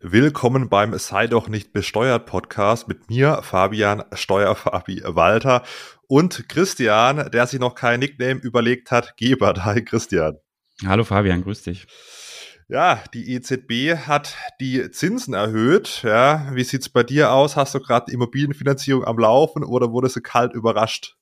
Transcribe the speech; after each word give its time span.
Willkommen 0.00 0.68
beim 0.68 0.96
Sei 0.96 1.26
doch 1.26 1.48
nicht 1.48 1.72
besteuert 1.72 2.24
Podcast 2.24 2.86
mit 2.86 3.10
mir, 3.10 3.40
Fabian 3.42 4.04
Steuerfabi 4.12 5.02
Walter 5.04 5.64
und 6.06 6.48
Christian, 6.48 7.28
der 7.32 7.48
sich 7.48 7.58
noch 7.58 7.74
kein 7.74 7.98
Nickname 7.98 8.38
überlegt 8.38 8.92
hat, 8.92 9.16
Gebert. 9.16 9.64
Hi 9.64 9.84
Christian. 9.84 10.36
Hallo 10.86 11.02
Fabian, 11.02 11.42
grüß 11.42 11.64
dich. 11.64 11.88
Ja, 12.68 13.02
die 13.12 13.34
EZB 13.34 14.06
hat 14.06 14.36
die 14.60 14.88
Zinsen 14.92 15.34
erhöht. 15.34 16.04
Ja, 16.04 16.46
wie 16.52 16.62
sieht's 16.62 16.88
bei 16.88 17.02
dir 17.02 17.32
aus? 17.32 17.56
Hast 17.56 17.74
du 17.74 17.80
gerade 17.80 18.12
Immobilienfinanzierung 18.12 19.04
am 19.04 19.18
Laufen 19.18 19.64
oder 19.64 19.90
wurdest 19.90 20.14
du 20.14 20.20
kalt 20.20 20.52
überrascht? 20.52 21.17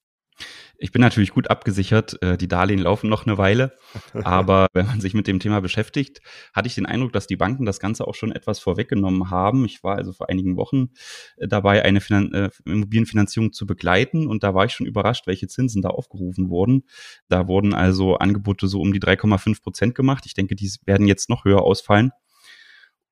Ich 0.79 0.93
bin 0.93 1.01
natürlich 1.01 1.33
gut 1.33 1.51
abgesichert. 1.51 2.21
Äh, 2.23 2.37
die 2.37 2.49
Darlehen 2.49 2.81
laufen 2.81 3.09
noch 3.09 3.27
eine 3.27 3.39
Weile. 3.39 3.77
Aber 4.25 4.67
wenn 4.73 4.87
man 4.87 5.01
sich 5.01 5.15
mit 5.15 5.27
dem 5.27 5.41
Thema 5.41 5.61
beschäftigt, 5.61 6.21
hatte 6.53 6.67
ich 6.67 6.75
den 6.75 6.87
Eindruck, 6.87 7.13
dass 7.13 7.27
die 7.27 7.37
Banken 7.37 7.65
das 7.65 7.81
Ganze 7.81 8.07
auch 8.07 8.15
schon 8.15 8.33
etwas 8.33 8.59
vorweggenommen 8.59 9.31
haben. 9.31 9.65
Ich 9.65 9.83
war 9.83 9.97
also 9.97 10.12
vor 10.12 10.29
einigen 10.29 10.57
Wochen 10.57 10.91
äh, 11.37 11.48
dabei, 11.48 11.84
eine 11.84 12.01
Finan 12.01 12.33
äh, 12.33 12.51
Immobilienfinanzierung 12.65 13.53
zu 13.53 13.67
begleiten. 13.67 14.27
Und 14.27 14.43
da 14.43 14.55
war 14.55 14.65
ich 14.65 14.73
schon 14.73 14.87
überrascht, 14.87 15.27
welche 15.27 15.48
Zinsen 15.48 15.83
da 15.83 15.89
aufgerufen 15.89 16.51
wurden. 16.51 16.84
Da 17.29 17.48
wurden 17.48 17.75
also 17.75 18.17
Angebote 18.17 18.69
so 18.69 18.81
um 18.81 18.93
die 18.93 19.01
3,5 19.01 19.62
Prozent 19.62 19.95
gemacht. 19.95 20.25
Ich 20.27 20.34
denke, 20.34 20.56
die 20.56 20.70
werden 20.84 21.06
jetzt 21.06 21.29
noch 21.31 21.45
höher 21.45 21.62
ausfallen. 21.62 22.12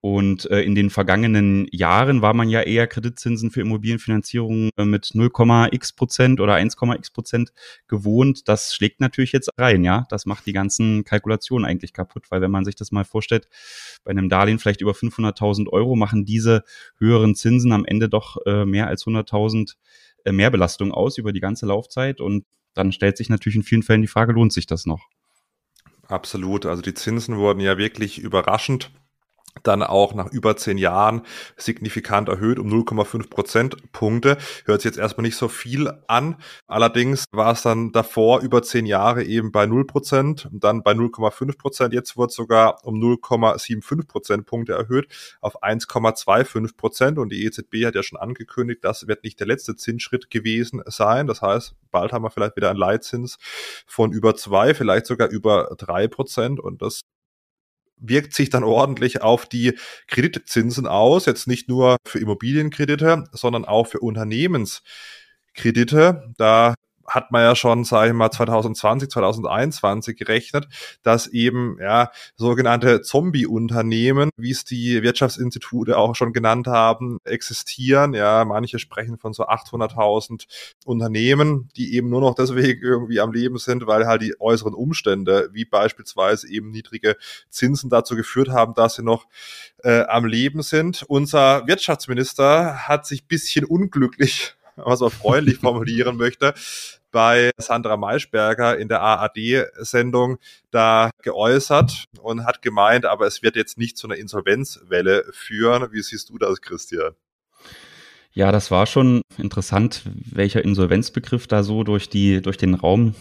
Und 0.05 0.51
äh, 0.51 0.61
in 0.61 0.75
den 0.75 0.91
vergangenen 0.91 1.67
Jahren 1.73 2.21
war 2.21 2.35
man 2.35 2.51
ja 2.51 2.61
eher 2.61 2.87
Kreditzinsen 2.87 3.51
für 3.51 3.63
Immobilienfinanzierung 3.63 4.69
äh, 4.77 4.85
mit 4.85 5.07
0,x 5.15 5.95
Prozent 5.95 6.41
oder 6.41 6.57
1,x 6.57 7.11
Prozent 7.11 7.55
gewohnt. 7.89 8.47
Das 8.47 8.75
schlägt 8.75 9.01
natürlich 9.01 9.33
jetzt 9.33 9.49
rein, 9.57 9.83
ja. 9.83 10.05
Das 10.11 10.27
macht 10.27 10.45
die 10.45 10.53
ganzen 10.53 11.05
Kalkulationen 11.05 11.65
eigentlich 11.65 11.95
kaputt, 11.95 12.27
weil 12.29 12.43
wenn 12.43 12.51
man 12.51 12.67
sich 12.67 12.75
das 12.75 12.93
mal 12.93 13.07
vorstellt, 13.07 13.49
bei 14.05 14.11
einem 14.11 14.29
Darlehen 14.29 14.59
vielleicht 14.59 14.83
über 14.83 14.93
500.000 14.93 15.71
Euro 15.71 15.97
machen 15.97 16.27
diese 16.27 16.65
höheren 16.99 17.35
Zinsen 17.35 17.73
am 17.73 17.87
Ende 17.87 18.11
doch 18.11 18.37
äh, 18.45 18.67
mehr 18.67 18.89
als 18.89 19.07
100.000 19.07 19.73
äh, 20.27 20.33
Mehrbelastung 20.33 20.93
aus 20.93 21.17
über 21.17 21.33
die 21.33 21.41
ganze 21.41 21.65
Laufzeit. 21.65 22.21
Und 22.21 22.45
dann 22.75 22.93
stellt 22.93 23.17
sich 23.17 23.31
natürlich 23.31 23.57
in 23.57 23.63
vielen 23.63 23.83
Fällen 23.83 24.03
die 24.03 24.09
Frage, 24.09 24.35
lohnt 24.35 24.53
sich 24.53 24.67
das 24.67 24.85
noch? 24.85 25.09
Absolut. 26.09 26.67
Also 26.67 26.83
die 26.83 26.93
Zinsen 26.93 27.39
wurden 27.39 27.61
ja 27.61 27.79
wirklich 27.79 28.19
überraschend 28.19 28.91
dann 29.63 29.83
auch 29.83 30.15
nach 30.15 30.33
über 30.33 30.57
zehn 30.57 30.79
Jahren 30.79 31.23
signifikant 31.57 32.29
erhöht 32.29 32.59
um 32.59 32.69
0,5 32.69 33.31
Prozentpunkte. 33.31 34.37
Hört 34.65 34.83
sich 34.83 34.91
jetzt 34.91 34.99
erstmal 34.99 35.23
nicht 35.23 35.37
so 35.37 35.49
viel 35.49 35.93
an. 36.07 36.37
Allerdings 36.67 37.25
war 37.33 37.53
es 37.53 37.63
dann 37.63 37.93
davor 37.93 38.41
über 38.41 38.63
zehn 38.63 38.87
Jahre 38.87 39.23
eben 39.25 39.53
bei 39.53 39.67
0 39.67 39.87
Prozent 39.87 40.47
und 40.53 40.65
dann 40.65 40.83
bei 40.83 40.93
0,5 40.93 41.57
Prozent. 41.57 41.95
Jetzt 41.95 42.17
wird 42.17 42.33
sogar 42.33 42.85
um 42.85 42.97
0,75 42.97 44.07
Prozentpunkte 44.07 44.73
erhöht 44.73 45.09
auf 45.41 45.63
1,25 45.63 46.77
Prozent. 46.77 47.19
Und 47.19 47.31
die 47.31 47.45
EZB 47.45 47.87
hat 47.87 47.95
ja 47.95 48.03
schon 48.03 48.19
angekündigt, 48.19 48.81
das 48.83 49.07
wird 49.07 49.25
nicht 49.25 49.39
der 49.41 49.47
letzte 49.47 49.77
Zinsschritt 49.77 50.31
gewesen 50.31 50.83
sein. 50.87 51.27
Das 51.27 51.43
heißt, 51.43 51.75
bald 51.91 52.13
haben 52.13 52.25
wir 52.25 52.31
vielleicht 52.31 52.57
wieder 52.57 52.71
einen 52.71 52.79
Leitzins 52.79 53.39
von 53.87 54.13
über 54.13 54.35
zwei, 54.35 54.75
vielleicht 54.75 55.07
sogar 55.07 55.29
über 55.29 55.75
drei 55.79 56.09
Prozent. 56.09 56.61
Und 56.61 56.83
das 56.83 57.03
wirkt 57.97 58.35
sich 58.35 58.51
dann 58.51 58.65
ordentlich 58.65 59.23
auf 59.23 59.47
die 59.47 59.79
Kreditzinsen 60.09 60.87
aus, 60.87 61.25
jetzt 61.27 61.47
nicht 61.47 61.69
nur 61.69 61.97
für 62.07 62.19
Immobilienkredite, 62.19 63.25
sondern 63.33 63.65
auch 63.65 63.87
für 63.87 64.01
Unternehmenskredite. 64.01 66.35
Da 66.37 66.75
hat 67.07 67.31
man 67.31 67.43
ja 67.43 67.57
schon, 67.57 67.85
sage 67.85 68.09
ich 68.09 68.15
mal, 68.15 68.31
2020, 68.31 69.11
2021 69.11 70.17
gerechnet, 70.17 70.69
dass 71.03 71.27
eben 71.27 71.77
ja 71.81 72.11
sogenannte 72.37 73.03
Zombie-Unternehmen, 73.03 74.31
wie 74.37 74.51
es 74.51 74.65
die 74.65 75.03
Wirtschaftsinstitute 75.03 75.97
auch 75.97 76.15
schon 76.15 76.33
genannt 76.33 76.67
haben, 76.67 77.19
existieren. 77.25 78.15
Ja, 78.15 78.45
manche 78.45 78.79
sprechen 78.79 79.19
von 79.19 79.33
so 79.33 79.47
800.000 79.47 80.47
Unternehmen, 80.85 81.69
die 81.77 81.95
eben 81.95 82.09
nur 82.09 82.21
noch 82.21 82.35
deswegen 82.35 82.81
irgendwie 82.83 83.21
am 83.21 83.33
Leben 83.33 83.59
sind, 83.59 83.87
weil 83.87 84.07
halt 84.07 84.23
die 84.23 84.35
äußeren 84.41 84.75
Umstände, 84.75 85.51
wie 85.53 85.65
beispielsweise 85.65 86.49
eben 86.49 86.71
niedrige 86.71 87.17
Zinsen 87.49 87.91
dazu 87.91 88.17
geführt 88.17 88.49
haben, 88.49 88.75
dass 88.75 88.95
sie 88.97 89.03
noch 89.03 89.27
äh, 89.83 90.03
am 90.05 90.25
Leben 90.25 90.63
sind. 90.63 91.05
Unser 91.09 91.67
Wirtschaftsminister 91.67 92.89
hat 92.89 93.07
sich 93.07 93.27
bisschen 93.27 93.65
unglücklich 93.65 94.55
was 94.85 95.01
man 95.01 95.11
freundlich 95.11 95.59
formulieren 95.59 96.17
möchte, 96.17 96.55
bei 97.11 97.53
Sandra 97.59 97.97
Maischberger 97.97 98.77
in 98.77 98.89
der 98.89 99.01
ARD-Sendung 99.01 100.39
da 100.71 101.11
geäußert 101.23 102.05
und 102.21 102.45
hat 102.45 102.61
gemeint, 102.61 103.07
aber 103.07 103.27
es 103.27 103.43
wird 103.43 103.57
jetzt 103.57 103.79
nicht 103.79 103.97
zu 103.97 104.09
einer 104.09 104.17
Insolvenzwelle 104.17 105.25
führen. 105.33 105.93
Wie 105.93 106.03
siehst 106.03 106.31
du 106.31 106.39
das, 106.39 106.61
Christian? 106.61 107.15
Ja, 108.33 108.51
das 108.51 108.73
war 108.73 108.87
schon 108.87 109.23
interessant, 109.39 110.03
welcher 110.05 110.65
Insolvenzbegriff 110.65 111.47
da 111.47 111.63
so 111.63 111.85
durch 111.85 112.09
die, 112.09 112.43
durch 112.43 112.57
den 112.57 112.75
Raum 112.75 113.15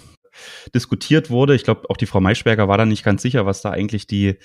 diskutiert 0.73 1.29
wurde. 1.29 1.53
Ich 1.53 1.63
glaube, 1.63 1.87
auch 1.89 1.97
die 1.97 2.07
Frau 2.07 2.19
Maischberger 2.19 2.67
war 2.67 2.79
da 2.79 2.85
nicht 2.85 3.03
ganz 3.03 3.21
sicher, 3.21 3.45
was 3.45 3.61
da 3.61 3.69
eigentlich 3.69 4.07
die, 4.07 4.37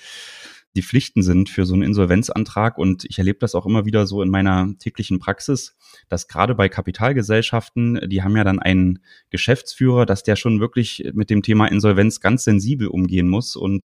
die 0.75 0.83
Pflichten 0.83 1.23
sind 1.23 1.49
für 1.49 1.65
so 1.65 1.73
einen 1.73 1.83
Insolvenzantrag. 1.83 2.77
Und 2.77 3.05
ich 3.05 3.17
erlebe 3.17 3.39
das 3.39 3.55
auch 3.55 3.65
immer 3.65 3.85
wieder 3.85 4.05
so 4.05 4.21
in 4.21 4.29
meiner 4.29 4.73
täglichen 4.79 5.19
Praxis, 5.19 5.75
dass 6.09 6.27
gerade 6.27 6.55
bei 6.55 6.69
Kapitalgesellschaften, 6.69 7.99
die 8.07 8.23
haben 8.23 8.37
ja 8.37 8.43
dann 8.43 8.59
einen 8.59 8.99
Geschäftsführer, 9.29 10.05
dass 10.05 10.23
der 10.23 10.35
schon 10.35 10.59
wirklich 10.59 11.09
mit 11.13 11.29
dem 11.29 11.41
Thema 11.41 11.67
Insolvenz 11.67 12.19
ganz 12.19 12.43
sensibel 12.43 12.87
umgehen 12.87 13.27
muss 13.27 13.55
und 13.55 13.81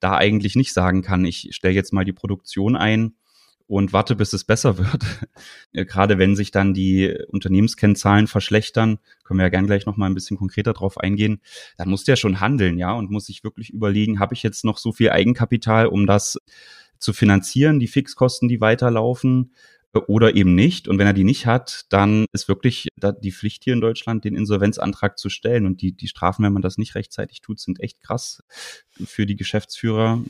da 0.00 0.16
eigentlich 0.16 0.56
nicht 0.56 0.72
sagen 0.72 1.02
kann, 1.02 1.24
ich 1.24 1.48
stelle 1.52 1.74
jetzt 1.74 1.92
mal 1.92 2.04
die 2.04 2.12
Produktion 2.12 2.76
ein 2.76 3.14
und 3.68 3.92
warte, 3.92 4.16
bis 4.16 4.32
es 4.32 4.44
besser 4.44 4.78
wird. 4.78 5.04
Gerade 5.72 6.18
wenn 6.18 6.34
sich 6.34 6.50
dann 6.50 6.74
die 6.74 7.14
Unternehmenskennzahlen 7.28 8.26
verschlechtern, 8.26 8.98
können 9.24 9.38
wir 9.38 9.44
ja 9.44 9.50
gern 9.50 9.66
gleich 9.66 9.86
noch 9.86 9.96
mal 9.96 10.06
ein 10.06 10.14
bisschen 10.14 10.38
konkreter 10.38 10.72
drauf 10.72 10.98
eingehen, 10.98 11.40
dann 11.76 11.90
muss 11.90 12.04
der 12.04 12.16
schon 12.16 12.40
handeln, 12.40 12.78
ja, 12.78 12.92
und 12.92 13.10
muss 13.10 13.26
sich 13.26 13.44
wirklich 13.44 13.70
überlegen, 13.70 14.18
habe 14.18 14.34
ich 14.34 14.42
jetzt 14.42 14.64
noch 14.64 14.78
so 14.78 14.90
viel 14.90 15.10
Eigenkapital, 15.10 15.86
um 15.86 16.06
das 16.06 16.38
zu 16.98 17.12
finanzieren, 17.12 17.78
die 17.78 17.86
Fixkosten, 17.86 18.48
die 18.48 18.60
weiterlaufen, 18.60 19.52
oder 20.06 20.34
eben 20.34 20.54
nicht. 20.54 20.88
Und 20.88 20.98
wenn 20.98 21.06
er 21.06 21.12
die 21.12 21.24
nicht 21.24 21.46
hat, 21.46 21.86
dann 21.90 22.26
ist 22.32 22.48
wirklich 22.48 22.88
die 22.96 23.32
Pflicht 23.32 23.64
hier 23.64 23.72
in 23.72 23.80
Deutschland, 23.80 24.24
den 24.24 24.36
Insolvenzantrag 24.36 25.18
zu 25.18 25.28
stellen. 25.28 25.66
Und 25.66 25.82
die, 25.82 25.92
die 25.92 26.08
Strafen, 26.08 26.44
wenn 26.44 26.52
man 26.52 26.62
das 26.62 26.78
nicht 26.78 26.94
rechtzeitig 26.94 27.40
tut, 27.40 27.58
sind 27.60 27.80
echt 27.80 28.00
krass 28.00 28.42
für 29.04 29.26
die 29.26 29.36
Geschäftsführer 29.36 30.22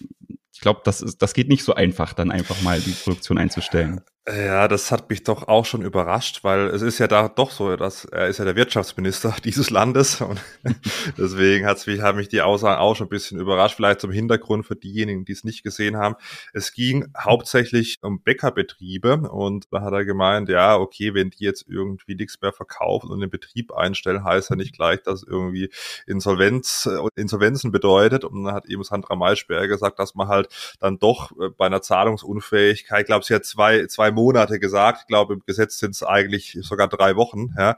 ich 0.58 0.62
glaube, 0.62 0.80
das 0.82 0.98
das 1.18 1.34
geht 1.34 1.48
nicht 1.48 1.62
so 1.62 1.74
einfach, 1.74 2.14
dann 2.14 2.32
einfach 2.32 2.60
mal 2.62 2.80
die 2.80 2.90
Produktion 2.90 3.38
einzustellen. 3.38 4.00
Ja, 4.30 4.68
das 4.68 4.92
hat 4.92 5.08
mich 5.08 5.22
doch 5.22 5.48
auch 5.48 5.64
schon 5.64 5.80
überrascht, 5.80 6.44
weil 6.44 6.66
es 6.66 6.82
ist 6.82 6.98
ja 6.98 7.06
da 7.06 7.28
doch 7.28 7.50
so, 7.50 7.76
dass 7.76 8.04
er 8.04 8.26
ist 8.26 8.38
ja 8.38 8.44
der 8.44 8.56
Wirtschaftsminister 8.56 9.34
dieses 9.44 9.70
Landes 9.70 10.20
und 10.20 10.38
deswegen 11.16 11.64
hat's 11.64 11.86
mich, 11.86 12.02
haben 12.02 12.18
mich 12.18 12.28
die 12.28 12.42
Aussagen 12.42 12.78
auch 12.78 12.94
schon 12.94 13.06
ein 13.06 13.10
bisschen 13.10 13.40
überrascht. 13.40 13.76
Vielleicht 13.76 14.02
zum 14.02 14.10
Hintergrund 14.10 14.66
für 14.66 14.76
diejenigen, 14.76 15.24
die 15.24 15.32
es 15.32 15.44
nicht 15.44 15.62
gesehen 15.62 15.96
haben. 15.96 16.16
Es 16.52 16.74
ging 16.74 17.06
hauptsächlich 17.16 18.00
um 18.02 18.20
Bäckerbetriebe 18.20 19.30
und 19.30 19.66
da 19.70 19.80
hat 19.80 19.94
er 19.94 20.04
gemeint, 20.04 20.50
ja, 20.50 20.76
okay, 20.76 21.14
wenn 21.14 21.30
die 21.30 21.44
jetzt 21.44 21.64
irgendwie 21.66 22.14
nichts 22.14 22.38
mehr 22.42 22.52
verkaufen 22.52 23.10
und 23.10 23.20
den 23.20 23.30
Betrieb 23.30 23.72
einstellen, 23.72 24.24
heißt 24.24 24.50
ja 24.50 24.56
nicht 24.56 24.74
gleich, 24.74 25.02
dass 25.02 25.22
irgendwie 25.22 25.70
Insolvenz, 26.06 26.86
Insolvenzen 27.16 27.72
bedeutet. 27.72 28.24
Und 28.24 28.44
dann 28.44 28.54
hat 28.54 28.66
eben 28.66 28.84
Sandra 28.84 29.16
Maischberger 29.16 29.68
gesagt, 29.68 29.98
dass 29.98 30.14
man 30.14 30.28
halt 30.28 30.48
dann 30.80 30.98
doch 30.98 31.30
äh, 31.40 31.48
bei 31.48 31.64
einer 31.64 31.80
Zahlungsunfähigkeit, 31.80 33.00
ich 33.00 33.06
glaube, 33.06 33.24
sie 33.24 33.34
hat 33.34 33.46
zwei, 33.46 33.86
zwei 33.86 34.17
Monate 34.18 34.58
gesagt. 34.58 35.00
Ich 35.02 35.06
glaube, 35.06 35.34
im 35.34 35.42
Gesetz 35.46 35.78
sind 35.78 35.94
es 35.94 36.02
eigentlich 36.02 36.58
sogar 36.62 36.88
drei 36.88 37.16
Wochen, 37.16 37.54
ja, 37.56 37.76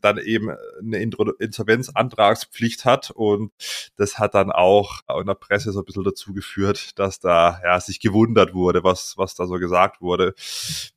dann 0.00 0.18
eben 0.18 0.50
eine 0.80 0.98
Insolvenzantragspflicht 1.38 2.84
hat 2.84 3.10
und 3.10 3.52
das 3.96 4.18
hat 4.18 4.34
dann 4.34 4.52
auch 4.52 5.00
in 5.20 5.26
der 5.26 5.34
Presse 5.34 5.72
so 5.72 5.80
ein 5.80 5.84
bisschen 5.84 6.04
dazu 6.04 6.32
geführt, 6.32 6.98
dass 6.98 7.18
da 7.18 7.60
ja 7.64 7.80
sich 7.80 8.00
gewundert 8.00 8.54
wurde, 8.54 8.84
was 8.84 9.14
was 9.16 9.34
da 9.34 9.46
so 9.46 9.54
gesagt 9.54 10.00
wurde 10.00 10.34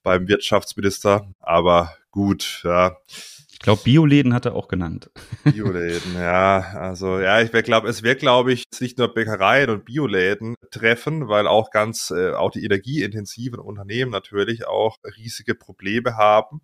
beim 0.04 0.28
Wirtschaftsminister. 0.28 1.34
Aber 1.40 1.96
gut, 2.12 2.62
ja. 2.64 2.98
Ich 3.60 3.64
glaube, 3.64 3.82
Bioläden 3.84 4.34
hat 4.34 4.46
er 4.46 4.56
auch 4.56 4.70
genannt. 4.70 5.12
Bioläden, 5.44 6.16
ja. 6.16 6.60
Also 6.76 7.20
ja, 7.20 7.42
ich 7.42 7.52
glaube, 7.52 7.90
es 7.90 8.04
wird, 8.04 8.20
glaube 8.20 8.54
ich, 8.54 8.64
nicht 8.80 8.98
nur 8.98 9.14
Bäckereien 9.14 9.70
und 9.70 9.84
Bioläden 9.84 10.56
treffen, 10.72 11.28
weil 11.28 11.46
auch 11.46 11.70
ganz, 11.70 12.10
äh, 12.10 12.32
auch 12.32 12.52
die 12.52 12.64
energieintensiven 12.64 13.60
Unternehmen 13.60 14.12
natürlich 14.12 14.66
auch 14.66 14.96
riesige 15.18 15.56
Probleme 15.56 16.16
haben. 16.16 16.62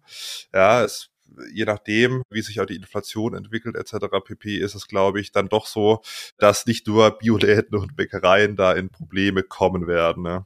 Ja, 0.54 0.86
es 0.86 1.10
je 1.54 1.66
nachdem, 1.66 2.24
wie 2.30 2.42
sich 2.42 2.62
auch 2.62 2.66
die 2.66 2.76
Inflation 2.76 3.36
entwickelt 3.36 3.76
etc. 3.76 4.08
pp, 4.24 4.58
ist 4.58 4.76
es, 4.76 4.88
glaube 4.88 5.20
ich, 5.20 5.32
dann 5.32 5.50
doch 5.50 5.66
so, 5.66 6.02
dass 6.38 6.66
nicht 6.66 6.88
nur 6.88 7.18
Bioläden 7.18 7.78
und 7.78 7.96
Bäckereien 7.96 8.56
da 8.56 8.72
in 8.74 8.90
Probleme 8.90 9.44
kommen 9.44 9.88
werden. 9.88 10.24
Ne? 10.24 10.46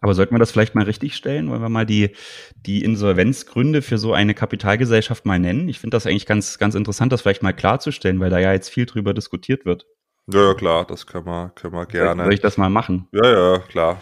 Aber 0.00 0.14
sollten 0.14 0.34
wir 0.34 0.38
das 0.38 0.50
vielleicht 0.50 0.74
mal 0.74 0.84
richtig 0.84 1.14
stellen? 1.14 1.50
Wollen 1.50 1.62
wir 1.62 1.68
mal 1.68 1.86
die, 1.86 2.10
die 2.54 2.84
Insolvenzgründe 2.84 3.82
für 3.82 3.98
so 3.98 4.12
eine 4.12 4.34
Kapitalgesellschaft 4.34 5.26
mal 5.26 5.38
nennen? 5.38 5.68
Ich 5.68 5.78
finde 5.78 5.96
das 5.96 6.06
eigentlich 6.06 6.26
ganz, 6.26 6.58
ganz 6.58 6.74
interessant, 6.74 7.12
das 7.12 7.22
vielleicht 7.22 7.42
mal 7.42 7.52
klarzustellen, 7.52 8.20
weil 8.20 8.30
da 8.30 8.38
ja 8.38 8.52
jetzt 8.52 8.70
viel 8.70 8.86
drüber 8.86 9.14
diskutiert 9.14 9.64
wird. 9.64 9.86
Ja, 10.32 10.48
ja 10.48 10.54
klar, 10.54 10.86
das 10.86 11.06
können 11.06 11.26
wir, 11.26 11.50
können 11.54 11.74
wir 11.74 11.86
gerne. 11.86 12.24
Soll 12.24 12.34
ich 12.34 12.40
das 12.40 12.56
mal 12.56 12.70
machen? 12.70 13.08
Ja, 13.12 13.30
ja, 13.30 13.58
klar. 13.58 14.00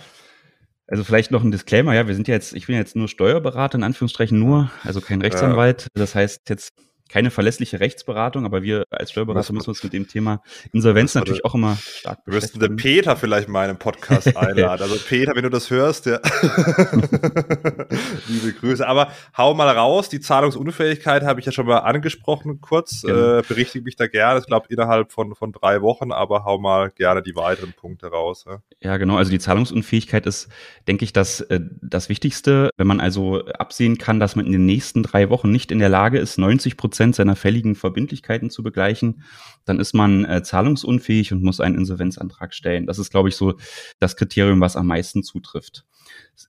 Also 0.87 1.05
vielleicht 1.05 1.31
noch 1.31 1.45
ein 1.45 1.53
Disclaimer, 1.53 1.95
ja, 1.95 2.09
wir 2.09 2.17
sind 2.17 2.27
ja 2.27 2.35
jetzt, 2.35 2.53
ich 2.53 2.67
bin 2.67 2.75
jetzt 2.75 2.97
nur 2.97 3.07
Steuerberater, 3.07 3.79
in 3.79 3.85
Anführungsstrichen 3.85 4.37
nur, 4.37 4.73
also 4.83 5.01
kein 5.01 5.23
Rechtsanwalt. 5.23 5.87
Das 5.95 6.17
heißt 6.17 6.49
jetzt 6.49 6.73
keine 7.11 7.31
verlässliche 7.31 7.81
Rechtsberatung, 7.81 8.45
aber 8.45 8.63
wir 8.63 8.85
als 8.91 9.11
Steuerberater 9.11 9.53
müssen 9.53 9.71
uns 9.71 9.83
mit 9.83 9.93
dem 9.93 10.07
Thema 10.07 10.43
Insolvenz 10.73 11.15
natürlich 11.15 11.45
auch 11.45 11.57
immer 11.57 11.77
stark 11.77 12.25
beschäftigen. 12.25 12.31
Wir 12.31 12.35
müssten 12.35 12.61
den 12.61 12.77
Peter 12.77 13.17
vielleicht 13.17 13.49
mal 13.49 13.65
in 13.65 13.71
einen 13.71 13.79
Podcast 13.79 14.37
einladen. 14.37 14.83
Also 14.83 14.97
Peter, 15.09 15.35
wenn 15.35 15.43
du 15.43 15.51
das 15.51 15.71
hörst, 15.71 16.07
ja. 16.07 16.21
liebe 18.29 18.53
Grüße. 18.61 18.87
Aber 18.87 19.11
hau 19.37 19.55
mal 19.55 19.69
raus, 19.69 20.09
die 20.09 20.21
Zahlungsunfähigkeit 20.21 21.25
habe 21.25 21.41
ich 21.41 21.47
ja 21.47 21.53
schon 21.53 21.67
mal 21.67 21.79
angesprochen, 21.79 22.61
kurz. 22.61 23.03
Genau. 23.03 23.39
Äh, 23.39 23.43
berichtige 23.43 23.85
mich 23.85 23.97
da 23.97 24.07
gerne. 24.07 24.39
Ich 24.39 24.47
glaube 24.47 24.67
innerhalb 24.69 25.11
von, 25.11 25.35
von 25.35 25.51
drei 25.51 25.83
Wochen, 25.83 26.13
aber 26.13 26.45
hau 26.45 26.59
mal 26.59 26.91
gerne 26.91 27.23
die 27.23 27.35
weiteren 27.35 27.73
Punkte 27.73 28.07
raus. 28.07 28.45
Ja, 28.47 28.63
ja 28.81 28.97
genau. 28.99 29.17
Also 29.17 29.33
die 29.33 29.41
Zahlungsunfähigkeit 29.41 30.27
ist, 30.27 30.49
denke 30.87 31.05
ich, 31.05 31.13
das, 31.13 31.41
äh, 31.41 31.59
das 31.83 32.09
Wichtigste. 32.09 32.71
Wenn 32.77 32.87
man 32.87 33.01
also 33.01 33.45
absehen 33.47 33.99
kann, 33.99 34.21
dass 34.21 34.37
man 34.37 34.47
in 34.47 34.53
den 34.53 34.67
nächsten 34.67 35.03
drei 35.03 35.29
Wochen 35.29 35.51
nicht 35.51 35.73
in 35.73 35.81
der 35.81 35.89
Lage 35.89 36.19
ist, 36.19 36.39
90 36.39 36.77
Prozent 36.77 37.00
Prozent 37.01 37.17
seiner 37.17 37.35
fälligen 37.35 37.77
Verbindlichkeiten 37.77 38.51
zu 38.51 38.63
begleichen, 38.63 39.23
dann 39.65 39.81
ist 39.81 39.95
man 39.95 40.27
äh, 40.27 40.43
zahlungsunfähig 40.43 41.33
und 41.33 41.43
muss 41.43 41.59
einen 41.59 41.77
Insolvenzantrag 41.77 42.53
stellen. 42.53 42.87
Das 42.87 42.99
ist, 42.99 43.09
glaube 43.09 43.31
ich, 43.31 43.37
so 43.37 43.55
das 44.01 44.17
Kriterium, 44.17 44.61
was 44.61 44.77
am 44.77 44.89
meisten 44.89 45.23
zutrifft. 45.23 45.87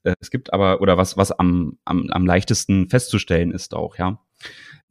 Äh, 0.04 0.16
es 0.20 0.30
gibt 0.30 0.52
aber, 0.52 0.82
oder 0.82 0.98
was, 0.98 1.16
was 1.16 1.32
am, 1.32 1.78
am, 1.86 2.10
am 2.10 2.26
leichtesten 2.26 2.90
festzustellen 2.90 3.52
ist 3.52 3.74
auch, 3.74 3.98
ja. 3.98 4.20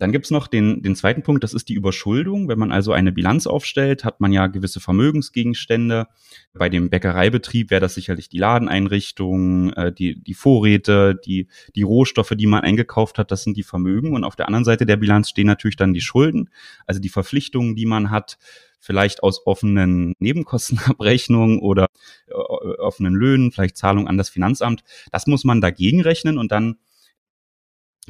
Dann 0.00 0.12
gibt's 0.12 0.30
noch 0.30 0.46
den, 0.46 0.82
den 0.82 0.96
zweiten 0.96 1.22
Punkt, 1.22 1.44
das 1.44 1.52
ist 1.52 1.68
die 1.68 1.74
Überschuldung. 1.74 2.48
Wenn 2.48 2.58
man 2.58 2.72
also 2.72 2.92
eine 2.92 3.12
Bilanz 3.12 3.46
aufstellt, 3.46 4.02
hat 4.02 4.18
man 4.18 4.32
ja 4.32 4.46
gewisse 4.46 4.80
Vermögensgegenstände. 4.80 6.06
Bei 6.54 6.70
dem 6.70 6.88
Bäckereibetrieb 6.88 7.70
wäre 7.70 7.82
das 7.82 7.96
sicherlich 7.96 8.30
die 8.30 8.38
Ladeneinrichtung, 8.38 9.74
äh, 9.74 9.92
die, 9.92 10.18
die 10.22 10.32
Vorräte, 10.32 11.20
die, 11.22 11.48
die 11.74 11.82
Rohstoffe, 11.82 12.32
die 12.34 12.46
man 12.46 12.62
eingekauft 12.62 13.18
hat, 13.18 13.30
das 13.30 13.44
sind 13.44 13.58
die 13.58 13.62
Vermögen. 13.62 14.14
Und 14.14 14.24
auf 14.24 14.36
der 14.36 14.46
anderen 14.46 14.64
Seite 14.64 14.86
der 14.86 14.96
Bilanz 14.96 15.28
stehen 15.28 15.46
natürlich 15.46 15.76
dann 15.76 15.92
die 15.92 16.00
Schulden, 16.00 16.48
also 16.86 16.98
die 16.98 17.10
Verpflichtungen, 17.10 17.76
die 17.76 17.86
man 17.86 18.10
hat, 18.10 18.38
vielleicht 18.80 19.22
aus 19.22 19.46
offenen 19.46 20.14
Nebenkostenabrechnungen 20.18 21.58
oder 21.58 21.88
äh, 22.28 22.32
offenen 22.32 23.14
Löhnen, 23.14 23.52
vielleicht 23.52 23.76
Zahlung 23.76 24.08
an 24.08 24.16
das 24.16 24.30
Finanzamt. 24.30 24.82
Das 25.12 25.26
muss 25.26 25.44
man 25.44 25.60
dagegen 25.60 26.00
rechnen 26.00 26.38
und 26.38 26.50
dann 26.50 26.78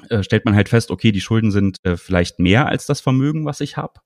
äh, 0.09 0.23
stellt 0.23 0.45
man 0.45 0.55
halt 0.55 0.69
fest, 0.69 0.91
okay, 0.91 1.13
die 1.13 1.21
Schulden 1.21 1.51
sind 1.51 1.79
äh, 1.85 1.97
vielleicht 1.97 2.39
mehr 2.39 2.67
als 2.67 2.87
das 2.87 3.01
Vermögen, 3.01 3.45
was 3.45 3.61
ich 3.61 3.77
habe. 3.77 4.01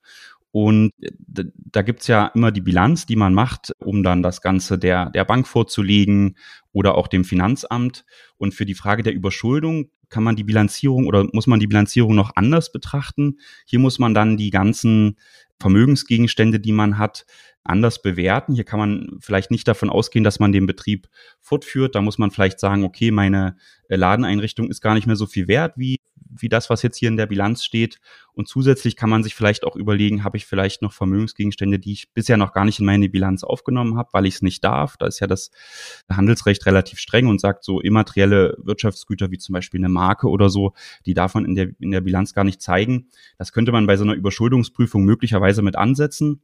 Und 0.50 0.92
äh, 1.00 1.10
da 1.56 1.82
gibt's 1.82 2.06
ja 2.06 2.26
immer 2.34 2.52
die 2.52 2.60
Bilanz, 2.60 3.06
die 3.06 3.16
man 3.16 3.34
macht, 3.34 3.72
um 3.80 4.02
dann 4.02 4.22
das 4.22 4.40
Ganze 4.40 4.78
der, 4.78 5.10
der 5.10 5.24
Bank 5.24 5.48
vorzulegen 5.48 6.36
oder 6.72 6.96
auch 6.96 7.08
dem 7.08 7.24
Finanzamt. 7.24 8.04
Und 8.36 8.54
für 8.54 8.64
die 8.64 8.74
Frage 8.74 9.02
der 9.02 9.14
Überschuldung 9.14 9.90
kann 10.10 10.22
man 10.22 10.36
die 10.36 10.44
Bilanzierung 10.44 11.06
oder 11.06 11.26
muss 11.32 11.48
man 11.48 11.58
die 11.58 11.66
Bilanzierung 11.66 12.14
noch 12.14 12.36
anders 12.36 12.70
betrachten. 12.70 13.40
Hier 13.66 13.80
muss 13.80 13.98
man 13.98 14.14
dann 14.14 14.36
die 14.36 14.50
ganzen 14.50 15.16
Vermögensgegenstände, 15.64 16.60
die 16.60 16.72
man 16.72 16.98
hat, 16.98 17.24
anders 17.62 18.02
bewerten. 18.02 18.54
Hier 18.54 18.64
kann 18.64 18.78
man 18.78 19.16
vielleicht 19.20 19.50
nicht 19.50 19.66
davon 19.66 19.88
ausgehen, 19.88 20.22
dass 20.22 20.38
man 20.38 20.52
den 20.52 20.66
Betrieb 20.66 21.08
fortführt. 21.40 21.94
Da 21.94 22.02
muss 22.02 22.18
man 22.18 22.30
vielleicht 22.30 22.60
sagen, 22.60 22.84
okay, 22.84 23.10
meine 23.10 23.56
äh, 23.88 23.96
Ladeneinrichtung 23.96 24.68
ist 24.68 24.82
gar 24.82 24.92
nicht 24.92 25.06
mehr 25.06 25.16
so 25.16 25.24
viel 25.24 25.48
wert 25.48 25.72
wie, 25.76 25.96
wie 26.36 26.48
das, 26.48 26.70
was 26.70 26.82
jetzt 26.82 26.96
hier 26.96 27.08
in 27.08 27.16
der 27.16 27.26
Bilanz 27.26 27.64
steht. 27.64 28.00
Und 28.32 28.48
zusätzlich 28.48 28.96
kann 28.96 29.10
man 29.10 29.22
sich 29.22 29.34
vielleicht 29.34 29.64
auch 29.64 29.76
überlegen, 29.76 30.24
habe 30.24 30.36
ich 30.36 30.46
vielleicht 30.46 30.82
noch 30.82 30.92
Vermögensgegenstände, 30.92 31.78
die 31.78 31.92
ich 31.92 32.12
bisher 32.12 32.36
noch 32.36 32.52
gar 32.52 32.64
nicht 32.64 32.80
in 32.80 32.86
meine 32.86 33.08
Bilanz 33.08 33.44
aufgenommen 33.44 33.96
habe, 33.96 34.10
weil 34.12 34.26
ich 34.26 34.36
es 34.36 34.42
nicht 34.42 34.64
darf. 34.64 34.96
Da 34.96 35.06
ist 35.06 35.20
ja 35.20 35.26
das 35.26 35.50
Handelsrecht 36.10 36.66
relativ 36.66 36.98
streng 36.98 37.26
und 37.28 37.40
sagt, 37.40 37.64
so 37.64 37.80
immaterielle 37.80 38.56
Wirtschaftsgüter 38.58 39.30
wie 39.30 39.38
zum 39.38 39.52
Beispiel 39.52 39.80
eine 39.80 39.88
Marke 39.88 40.28
oder 40.28 40.48
so, 40.48 40.72
die 41.06 41.14
darf 41.14 41.34
man 41.34 41.44
in 41.44 41.54
der, 41.54 41.70
in 41.78 41.90
der 41.90 42.00
Bilanz 42.00 42.34
gar 42.34 42.44
nicht 42.44 42.60
zeigen. 42.60 43.08
Das 43.38 43.52
könnte 43.52 43.72
man 43.72 43.86
bei 43.86 43.96
so 43.96 44.04
einer 44.04 44.14
Überschuldungsprüfung 44.14 45.04
möglicherweise 45.04 45.62
mit 45.62 45.76
ansetzen. 45.76 46.42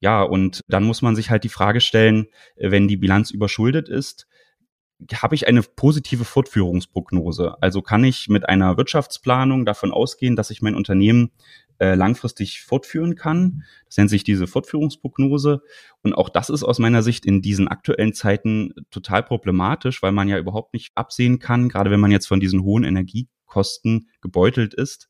Ja, 0.00 0.22
und 0.22 0.64
dann 0.66 0.84
muss 0.84 1.02
man 1.02 1.14
sich 1.14 1.30
halt 1.30 1.44
die 1.44 1.50
Frage 1.50 1.80
stellen, 1.80 2.26
wenn 2.56 2.88
die 2.88 2.96
Bilanz 2.96 3.30
überschuldet 3.30 3.88
ist, 3.88 4.26
habe 5.14 5.34
ich 5.34 5.48
eine 5.48 5.62
positive 5.62 6.24
Fortführungsprognose? 6.24 7.56
Also 7.60 7.82
kann 7.82 8.04
ich 8.04 8.28
mit 8.28 8.48
einer 8.48 8.76
Wirtschaftsplanung 8.76 9.64
davon 9.64 9.92
ausgehen, 9.92 10.36
dass 10.36 10.50
ich 10.50 10.62
mein 10.62 10.74
Unternehmen 10.74 11.30
äh, 11.78 11.94
langfristig 11.94 12.62
fortführen 12.62 13.14
kann? 13.14 13.64
Das 13.86 13.96
nennt 13.96 14.10
sich 14.10 14.24
diese 14.24 14.46
Fortführungsprognose. 14.46 15.62
Und 16.02 16.14
auch 16.14 16.28
das 16.28 16.50
ist 16.50 16.62
aus 16.62 16.78
meiner 16.78 17.02
Sicht 17.02 17.24
in 17.24 17.42
diesen 17.42 17.68
aktuellen 17.68 18.12
Zeiten 18.12 18.72
total 18.90 19.22
problematisch, 19.22 20.02
weil 20.02 20.12
man 20.12 20.28
ja 20.28 20.38
überhaupt 20.38 20.74
nicht 20.74 20.92
absehen 20.94 21.38
kann, 21.38 21.68
gerade 21.68 21.90
wenn 21.90 22.00
man 22.00 22.10
jetzt 22.10 22.26
von 22.26 22.40
diesen 22.40 22.62
hohen 22.62 22.84
Energiekosten 22.84 24.08
gebeutelt 24.20 24.74
ist, 24.74 25.08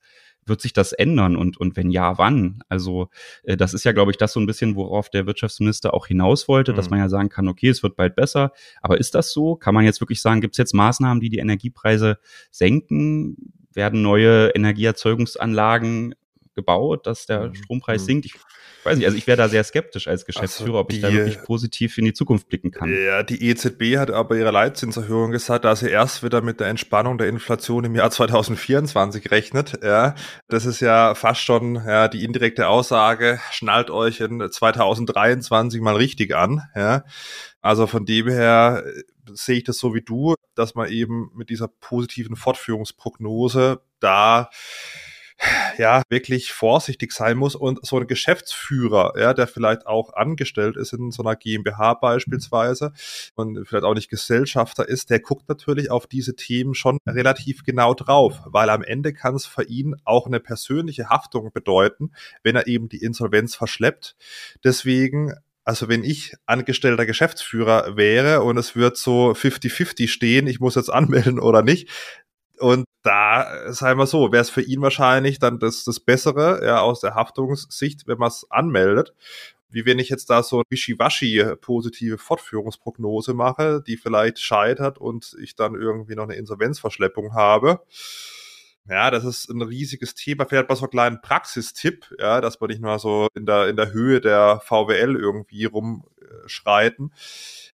wird 0.50 0.60
sich 0.60 0.74
das 0.74 0.92
ändern 0.92 1.36
und, 1.36 1.56
und 1.56 1.76
wenn 1.76 1.90
ja, 1.90 2.18
wann? 2.18 2.62
Also 2.68 3.08
äh, 3.44 3.56
das 3.56 3.72
ist 3.72 3.84
ja, 3.84 3.92
glaube 3.92 4.10
ich, 4.10 4.18
das 4.18 4.34
so 4.34 4.40
ein 4.40 4.46
bisschen, 4.46 4.76
worauf 4.76 5.08
der 5.08 5.26
Wirtschaftsminister 5.26 5.94
auch 5.94 6.06
hinaus 6.06 6.46
wollte, 6.48 6.72
mhm. 6.72 6.76
dass 6.76 6.90
man 6.90 6.98
ja 6.98 7.08
sagen 7.08 7.30
kann, 7.30 7.48
okay, 7.48 7.70
es 7.70 7.82
wird 7.82 7.96
bald 7.96 8.14
besser. 8.14 8.52
Aber 8.82 8.98
ist 8.98 9.14
das 9.14 9.32
so? 9.32 9.56
Kann 9.56 9.74
man 9.74 9.84
jetzt 9.84 10.02
wirklich 10.02 10.20
sagen, 10.20 10.42
gibt 10.42 10.54
es 10.54 10.58
jetzt 10.58 10.74
Maßnahmen, 10.74 11.20
die 11.20 11.30
die 11.30 11.38
Energiepreise 11.38 12.18
senken? 12.50 13.54
Werden 13.72 14.02
neue 14.02 14.48
Energieerzeugungsanlagen 14.48 16.14
gebaut, 16.54 17.06
dass 17.06 17.24
der 17.24 17.48
mhm. 17.48 17.54
Strompreis 17.54 18.02
mhm. 18.02 18.06
sinkt? 18.06 18.26
Ich 18.26 18.34
weiß 18.84 18.96
nicht, 18.96 19.06
also 19.06 19.16
ich 19.16 19.26
wäre 19.26 19.36
da 19.36 19.48
sehr 19.48 19.64
skeptisch 19.64 20.08
als 20.08 20.24
Geschäftsführer, 20.24 20.70
also 20.70 20.78
ob 20.78 20.92
ich 20.92 21.00
da 21.00 21.12
wirklich 21.12 21.42
positiv 21.42 21.98
in 21.98 22.04
die 22.04 22.12
Zukunft 22.12 22.48
blicken 22.48 22.70
kann. 22.70 22.92
Ja, 22.92 23.22
die 23.22 23.48
EZB 23.48 23.98
hat 23.98 24.10
aber 24.10 24.36
ihre 24.36 24.50
Leitzinserhöhung 24.50 25.30
gesagt, 25.30 25.64
dass 25.64 25.80
sie 25.80 25.90
erst 25.90 26.22
wieder 26.22 26.40
mit 26.42 26.60
der 26.60 26.68
Entspannung 26.68 27.18
der 27.18 27.28
Inflation 27.28 27.84
im 27.84 27.94
Jahr 27.94 28.10
2024 28.10 29.30
rechnet. 29.30 29.80
Ja, 29.82 30.14
das 30.48 30.64
ist 30.64 30.80
ja 30.80 31.14
fast 31.14 31.42
schon 31.42 31.74
ja, 31.74 32.08
die 32.08 32.24
indirekte 32.24 32.68
Aussage, 32.68 33.40
schnallt 33.50 33.90
euch 33.90 34.20
in 34.20 34.50
2023 34.50 35.80
mal 35.80 35.96
richtig 35.96 36.34
an. 36.34 36.62
Ja, 36.74 37.04
also 37.60 37.86
von 37.86 38.06
dem 38.06 38.28
her 38.28 38.84
äh, 38.86 39.02
sehe 39.32 39.58
ich 39.58 39.64
das 39.64 39.78
so 39.78 39.94
wie 39.94 40.02
du, 40.02 40.34
dass 40.54 40.74
man 40.74 40.88
eben 40.88 41.30
mit 41.34 41.50
dieser 41.50 41.68
positiven 41.68 42.36
Fortführungsprognose 42.36 43.80
da 44.00 44.50
ja 45.78 46.02
wirklich 46.08 46.52
vorsichtig 46.52 47.12
sein 47.12 47.36
muss 47.36 47.54
und 47.54 47.84
so 47.84 47.98
ein 47.98 48.06
Geschäftsführer, 48.06 49.14
ja, 49.18 49.34
der 49.34 49.46
vielleicht 49.46 49.86
auch 49.86 50.12
angestellt 50.12 50.76
ist 50.76 50.92
in 50.92 51.10
so 51.10 51.22
einer 51.22 51.36
GmbH 51.36 51.94
beispielsweise 51.94 52.92
und 53.34 53.66
vielleicht 53.66 53.84
auch 53.84 53.94
nicht 53.94 54.10
Gesellschafter 54.10 54.88
ist, 54.88 55.10
der 55.10 55.20
guckt 55.20 55.48
natürlich 55.48 55.90
auf 55.90 56.06
diese 56.06 56.36
Themen 56.36 56.74
schon 56.74 56.98
relativ 57.08 57.64
genau 57.64 57.94
drauf, 57.94 58.40
weil 58.46 58.70
am 58.70 58.82
Ende 58.82 59.12
kann 59.12 59.34
es 59.34 59.46
für 59.46 59.64
ihn 59.64 59.96
auch 60.04 60.26
eine 60.26 60.40
persönliche 60.40 61.08
Haftung 61.08 61.50
bedeuten, 61.52 62.12
wenn 62.42 62.56
er 62.56 62.66
eben 62.66 62.88
die 62.88 63.02
Insolvenz 63.02 63.54
verschleppt. 63.54 64.16
Deswegen 64.64 65.34
also 65.62 65.88
wenn 65.88 66.02
ich 66.02 66.34
angestellter 66.46 67.06
Geschäftsführer 67.06 67.96
wäre 67.96 68.42
und 68.42 68.56
es 68.56 68.74
wird 68.74 68.96
so 68.96 69.32
50-50 69.32 70.08
stehen, 70.08 70.46
ich 70.46 70.58
muss 70.58 70.74
jetzt 70.74 70.90
anmelden 70.90 71.38
oder 71.38 71.62
nicht, 71.62 71.88
und 72.60 72.84
da, 73.02 73.72
sagen 73.72 73.98
wir 73.98 74.06
so, 74.06 74.32
wäre 74.32 74.42
es 74.42 74.50
für 74.50 74.62
ihn 74.62 74.82
wahrscheinlich 74.82 75.38
dann 75.38 75.58
das, 75.58 75.84
das 75.84 76.00
Bessere, 76.00 76.64
ja, 76.64 76.80
aus 76.80 77.00
der 77.00 77.14
Haftungssicht, 77.14 78.06
wenn 78.06 78.18
man 78.18 78.28
es 78.28 78.46
anmeldet. 78.50 79.14
Wie 79.70 79.86
wenn 79.86 79.98
ich 79.98 80.08
jetzt 80.08 80.30
da 80.30 80.42
so 80.42 80.62
wischiwaschi 80.68 81.44
positive 81.60 82.18
Fortführungsprognose 82.18 83.34
mache, 83.34 83.82
die 83.86 83.96
vielleicht 83.96 84.40
scheitert 84.40 84.98
und 84.98 85.36
ich 85.40 85.54
dann 85.54 85.74
irgendwie 85.74 86.16
noch 86.16 86.24
eine 86.24 86.34
Insolvenzverschleppung 86.34 87.34
habe. 87.34 87.80
Ja, 88.88 89.10
das 89.12 89.24
ist 89.24 89.48
ein 89.48 89.62
riesiges 89.62 90.14
Thema. 90.14 90.46
Vielleicht 90.46 90.68
mal 90.68 90.74
so 90.74 90.82
einen 90.82 90.90
kleinen 90.90 91.20
Praxistipp, 91.20 92.12
ja, 92.18 92.40
dass 92.40 92.58
man 92.60 92.68
nicht 92.68 92.82
nur 92.82 92.98
so 92.98 93.28
in 93.34 93.46
der, 93.46 93.68
in 93.68 93.76
der 93.76 93.92
Höhe 93.92 94.20
der 94.20 94.60
VWL 94.64 95.14
irgendwie 95.16 95.66
rumschreiten 95.66 97.12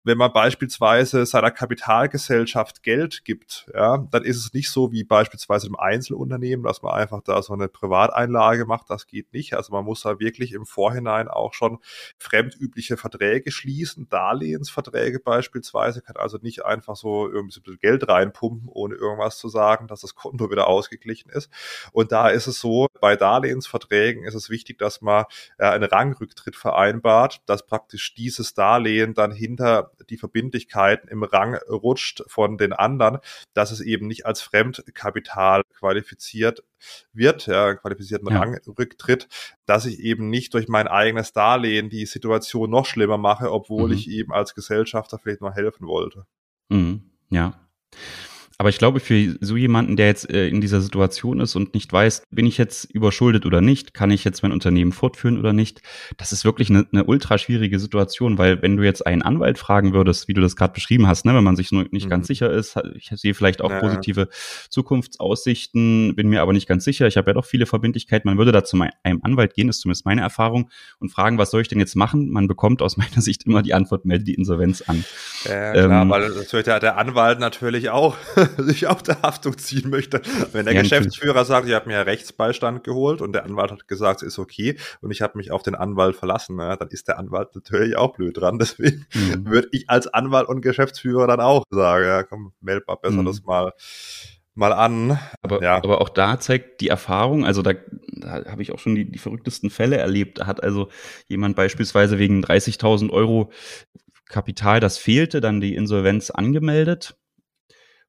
wenn 0.07 0.19
man 0.19 0.33
beispielsweise 0.33 1.27
seiner 1.27 1.51
Kapitalgesellschaft 1.51 2.85
Geld 2.85 3.25
gibt, 3.25 3.67
ja, 3.75 3.99
dann 4.13 4.23
ist 4.23 4.37
es 4.37 4.53
nicht 4.55 4.71
so 4.71 4.93
wie 4.93 5.03
beispielsweise 5.03 5.67
im 5.67 5.75
Einzelunternehmen, 5.75 6.65
dass 6.65 6.81
man 6.81 6.95
einfach 6.95 7.23
da 7.25 7.43
so 7.43 7.55
eine 7.55 7.67
Privateinlage 7.67 8.67
macht. 8.67 8.89
Das 8.89 9.09
geht 9.09 9.33
nicht. 9.33 9.55
Also 9.55 9.73
man 9.73 9.85
muss 9.85 10.03
da 10.03 10.21
wirklich 10.21 10.53
im 10.53 10.65
Vorhinein 10.65 11.27
auch 11.27 11.55
schon 11.55 11.79
fremdübliche 12.19 12.97
Verträge 12.97 13.51
schließen, 13.51 14.09
Darlehensverträge 14.09 15.19
beispielsweise, 15.19 16.03
kann 16.03 16.17
also 16.17 16.39
nicht 16.41 16.65
einfach 16.65 16.95
so 16.95 17.29
irgendwie 17.29 17.55
so 17.55 17.61
ein 17.61 17.65
bisschen 17.65 17.81
Geld 17.81 18.09
reinpumpen, 18.09 18.69
ohne 18.69 18.95
irgendwas 18.95 19.39
zu 19.39 19.49
sagen, 19.49 19.89
dass 19.89 20.03
das 20.03 20.15
Konto 20.15 20.53
wieder 20.53 20.69
ausgeglichen 20.69 21.31
ist. 21.31 21.51
Und 21.91 22.13
da 22.13 22.29
ist 22.29 22.47
es 22.47 22.61
so, 22.61 22.87
bei 23.01 23.17
Darlehensverträgen 23.17 24.23
ist 24.25 24.35
es 24.35 24.51
wichtig, 24.51 24.79
dass 24.79 25.01
man 25.01 25.25
ja, 25.59 25.73
einen 25.73 25.83
Rangrücktritt 25.83 26.55
vereinbart, 26.55 27.43
dass 27.47 27.67
praktisch 27.67 28.15
dieses 28.15 28.55
Darlehen 28.55 29.13
dann 29.13 29.33
hinter 29.33 29.91
die 30.11 30.17
Verbindlichkeiten 30.17 31.09
im 31.09 31.23
Rang 31.23 31.57
rutscht 31.69 32.23
von 32.27 32.59
den 32.59 32.73
anderen, 32.73 33.19
dass 33.55 33.71
es 33.71 33.81
eben 33.81 34.07
nicht 34.07 34.27
als 34.27 34.41
Fremdkapital 34.41 35.63
qualifiziert 35.79 36.65
wird, 37.13 37.47
ja, 37.47 37.75
qualifizierten 37.75 38.31
ja. 38.31 38.39
Rangrücktritt, 38.39 39.29
dass 39.67 39.87
ich 39.87 40.01
eben 40.01 40.31
nicht 40.31 40.55
durch 40.55 40.69
mein 40.69 40.89
eigenes 40.89 41.33
Darlehen 41.33 41.91
die 41.91 42.07
Situation 42.07 42.71
noch 42.71 42.87
schlimmer 42.87 43.19
mache, 43.19 43.51
obwohl 43.51 43.89
mhm. 43.89 43.95
ich 43.95 44.11
eben 44.11 44.33
als 44.33 44.55
Gesellschafter 44.55 45.19
vielleicht 45.19 45.41
nur 45.41 45.53
helfen 45.53 45.87
wollte. 45.87 46.27
Mhm. 46.69 47.11
Ja. 47.31 47.55
Aber 48.59 48.71
ich 48.71 48.79
glaube, 48.79 49.01
für 49.01 49.37
so 49.41 49.57
jemanden, 49.57 49.97
der 49.97 50.07
jetzt 50.07 50.31
äh, 50.31 50.49
in 50.49 50.61
dieser 50.61 50.81
Situation 50.81 51.41
ist 51.41 51.57
und 51.57 51.75
nicht 51.75 51.93
weiß, 51.93 52.23
bin 52.31 52.47
ich 52.47 52.57
jetzt 52.57 52.85
überschuldet 52.85 53.45
oder 53.45 53.61
nicht, 53.61 53.93
kann 53.93 54.11
ich 54.11 54.25
jetzt 54.25 54.43
mein 54.43 54.53
Unternehmen 54.53 54.93
fortführen 54.93 55.39
oder 55.39 55.53
nicht, 55.53 55.83
das 56.17 56.33
ist 56.33 56.45
wirklich 56.45 56.71
eine, 56.71 56.87
eine 56.91 57.05
ultra 57.05 57.39
schwierige 57.39 57.79
Situation, 57.79 58.39
weil 58.39 58.63
wenn 58.63 58.77
du 58.77 58.83
jetzt 58.83 59.07
einen 59.07 59.23
Anwalt 59.23 59.59
fragen 59.59 59.93
würdest, 59.93 60.29
wie 60.29 60.35
du 60.35 60.41
das 60.41 60.57
gerade 60.57 60.73
beschrieben 60.73 61.07
hast, 61.07 61.27
ne, 61.27 61.35
wenn 61.35 61.45
man 61.45 61.57
sich 61.57 61.71
nur 61.71 61.87
nicht 61.91 62.07
mhm. 62.07 62.11
ganz 62.11 62.27
sicher 62.27 62.51
ist, 62.51 62.77
ich 62.95 63.11
sehe 63.15 63.35
vielleicht 63.35 63.61
auch 63.61 63.71
ja. 63.71 63.81
positive 63.81 64.29
Zukunftsaussichten, 64.71 66.15
bin 66.17 66.29
mir 66.29 66.41
aber 66.41 66.53
nicht 66.53 66.67
ganz 66.67 66.85
sicher, 66.85 67.07
ich 67.07 67.17
habe 67.17 67.31
ja 67.31 67.35
doch 67.35 67.45
viele 67.45 67.67
Verbindlichkeiten, 67.67 68.29
man 68.29 68.39
würde 68.39 68.53
da 68.53 68.65
zu 68.65 68.81
einem 69.03 69.21
Anwalt 69.23 69.55
gehen, 69.55 69.69
ist 69.69 69.81
zumindest 69.81 70.07
meine 70.07 70.23
Erfahrung, 70.23 70.71
und 70.99 71.11
fragen, 71.11 71.39
was 71.39 71.51
soll 71.51 71.63
ich 71.63 71.69
denn 71.69 71.79
jetzt 71.79 71.95
machen? 71.95 72.31
Man 72.31 72.49
bekommt 72.49 72.83
aus 72.83 72.97
meiner 72.97 73.21
Sicht 73.21 73.45
immer 73.45 73.63
die 73.63 73.75
Antwort, 73.75 74.05
melde 74.05 74.25
die 74.25 74.35
Insolvenz 74.35 74.83
an. 74.83 75.05
Ja, 75.45 75.73
klar, 75.73 76.03
ähm, 76.03 76.11
weil 76.11 76.29
das 76.33 76.53
hört 76.53 76.67
ja 76.67 76.81
der 76.81 76.97
Anwalt 76.97 77.39
natürlich 77.39 77.91
auch 77.91 78.17
sich 78.59 78.87
auf 78.87 79.03
der 79.03 79.23
Haftung 79.23 79.57
ziehen 79.59 79.91
möchte. 79.91 80.21
Wenn 80.53 80.65
der 80.67 80.75
ja, 80.75 80.83
Geschäftsführer 80.83 81.45
sagt, 81.45 81.69
ich 81.69 81.75
habe 81.75 81.89
mir 81.89 82.07
Rechtsbeistand 82.07 82.85
geholt 82.85 83.21
und 83.21 83.33
der 83.33 83.45
Anwalt 83.45 83.71
hat 83.71 83.89
gesagt, 83.89 84.23
es 84.23 84.29
ist 84.29 84.39
okay 84.39 84.77
und 85.01 85.11
ich 85.11 85.23
habe 85.23 85.37
mich 85.39 85.51
auf 85.51 85.63
den 85.63 85.75
Anwalt 85.75 86.17
verlassen, 86.17 86.59
ja, 86.59 86.77
dann 86.77 86.89
ist 86.89 87.09
der 87.09 87.19
Anwalt 87.19 87.55
natürlich 87.55 87.97
auch 87.97 88.15
blöd 88.15 88.37
dran. 88.37 88.59
Deswegen 88.67 89.07
mhm. 89.15 89.47
würde 89.47 89.69
ich 89.73 89.89
als 89.89 90.07
Anwalt 90.07 90.49
und 90.49 90.61
Geschäftsführer 90.61 91.27
dann 91.27 91.41
auch 91.41 91.65
sagen, 91.71 92.05
ja, 92.05 92.23
komm, 92.23 92.53
meld 92.61 92.87
mal 92.87 92.97
besser 92.97 93.23
mhm. 93.23 93.27
das 93.27 93.43
mal 93.43 93.73
mal 94.57 94.73
an. 94.73 95.19
Aber, 95.43 95.63
ja. 95.63 95.77
aber 95.77 96.01
auch 96.01 96.09
da 96.09 96.41
zeigt 96.41 96.81
die 96.81 96.89
Erfahrung, 96.89 97.45
also 97.45 97.63
da, 97.63 97.75
da 98.09 98.47
habe 98.47 98.63
ich 98.63 98.73
auch 98.73 98.79
schon 98.79 98.95
die, 98.95 99.05
die 99.05 99.19
verrücktesten 99.19 99.71
Fälle 99.71 99.99
erlebt. 99.99 100.39
Da 100.39 100.47
hat 100.47 100.63
also 100.63 100.89
jemand 101.29 101.57
beispielsweise 101.57 102.19
wegen 102.19 102.43
30.000 102.43 103.11
Euro 103.11 103.53
Kapital, 104.29 104.81
das 104.81 104.99
fehlte, 104.99 105.41
dann 105.41 105.61
die 105.61 105.75
Insolvenz 105.75 106.31
angemeldet 106.31 107.17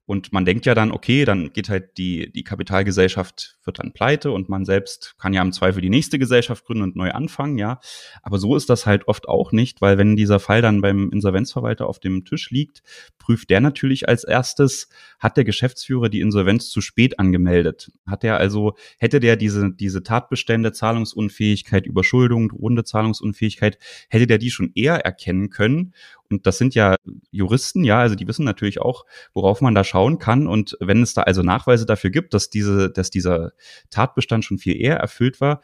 und 0.07 0.31
man 0.31 0.45
denkt 0.45 0.65
ja 0.65 0.73
dann, 0.73 0.93
okay, 0.93 1.25
dann 1.25 1.51
geht 1.51 1.67
halt 1.67 1.97
die, 1.97 2.31
die 2.31 2.45
Kapitalgesellschaft, 2.45 3.57
wird 3.65 3.79
dann 3.79 3.91
pleite 3.91 4.31
und 4.31 4.47
man 4.47 4.63
selbst 4.63 5.15
kann 5.19 5.33
ja 5.33 5.41
im 5.41 5.51
Zweifel 5.51 5.81
die 5.81 5.89
nächste 5.89 6.17
Gesellschaft 6.17 6.63
gründen 6.65 6.83
und 6.83 6.95
neu 6.95 7.11
anfangen, 7.11 7.57
ja. 7.57 7.81
Aber 8.23 8.37
so 8.37 8.55
ist 8.55 8.69
das 8.69 8.85
halt 8.85 9.09
oft 9.09 9.27
auch 9.27 9.51
nicht, 9.51 9.81
weil 9.81 9.97
wenn 9.97 10.15
dieser 10.15 10.39
Fall 10.39 10.61
dann 10.61 10.79
beim 10.79 11.11
Insolvenzverwalter 11.11 11.87
auf 11.87 11.99
dem 11.99 12.23
Tisch 12.23 12.49
liegt, 12.51 12.83
prüft 13.19 13.49
der 13.49 13.59
natürlich 13.59 14.07
als 14.07 14.23
erstes, 14.23 14.87
hat 15.19 15.38
der 15.38 15.43
Geschäftsführer 15.43 16.09
die 16.09 16.21
Insolvenz 16.21 16.69
zu 16.69 16.81
spät 16.81 17.19
angemeldet? 17.19 17.91
Hat 18.05 18.24
er 18.24 18.38
also, 18.38 18.75
hätte 18.97 19.19
der 19.19 19.36
diese, 19.36 19.71
diese 19.71 20.03
Tatbestände, 20.03 20.71
Zahlungsunfähigkeit, 20.71 21.86
Überschuldung, 21.86 22.50
drohende 22.50 22.83
Zahlungsunfähigkeit, 22.83 23.77
hätte 24.09 24.27
der 24.27 24.38
die 24.38 24.51
schon 24.51 24.71
eher 24.75 25.05
erkennen 25.05 25.50
können 25.50 25.93
und 26.29 26.45
das 26.45 26.57
sind 26.57 26.75
ja 26.75 26.95
Juristen, 27.31 27.83
ja, 27.83 28.00
also 28.00 28.15
die 28.15 28.27
wissen 28.27 28.45
natürlich 28.45 28.81
auch, 28.81 29.05
worauf 29.33 29.62
man 29.62 29.75
da 29.75 29.83
schauen 29.83 30.19
kann. 30.19 30.47
Und 30.47 30.77
wenn 30.79 31.01
es 31.01 31.13
da 31.13 31.24
also 31.24 31.41
Nachweise 31.41 31.86
dafür 31.86 32.09
gibt, 32.09 32.33
dass 32.33 32.50
diese, 32.50 32.89
dass 32.89 33.09
dieser 33.09 33.51
Tatbestand 33.89 34.43
schon 34.43 34.57
viel 34.57 34.79
eher 34.79 34.97
erfüllt 34.97 35.39
war, 35.39 35.62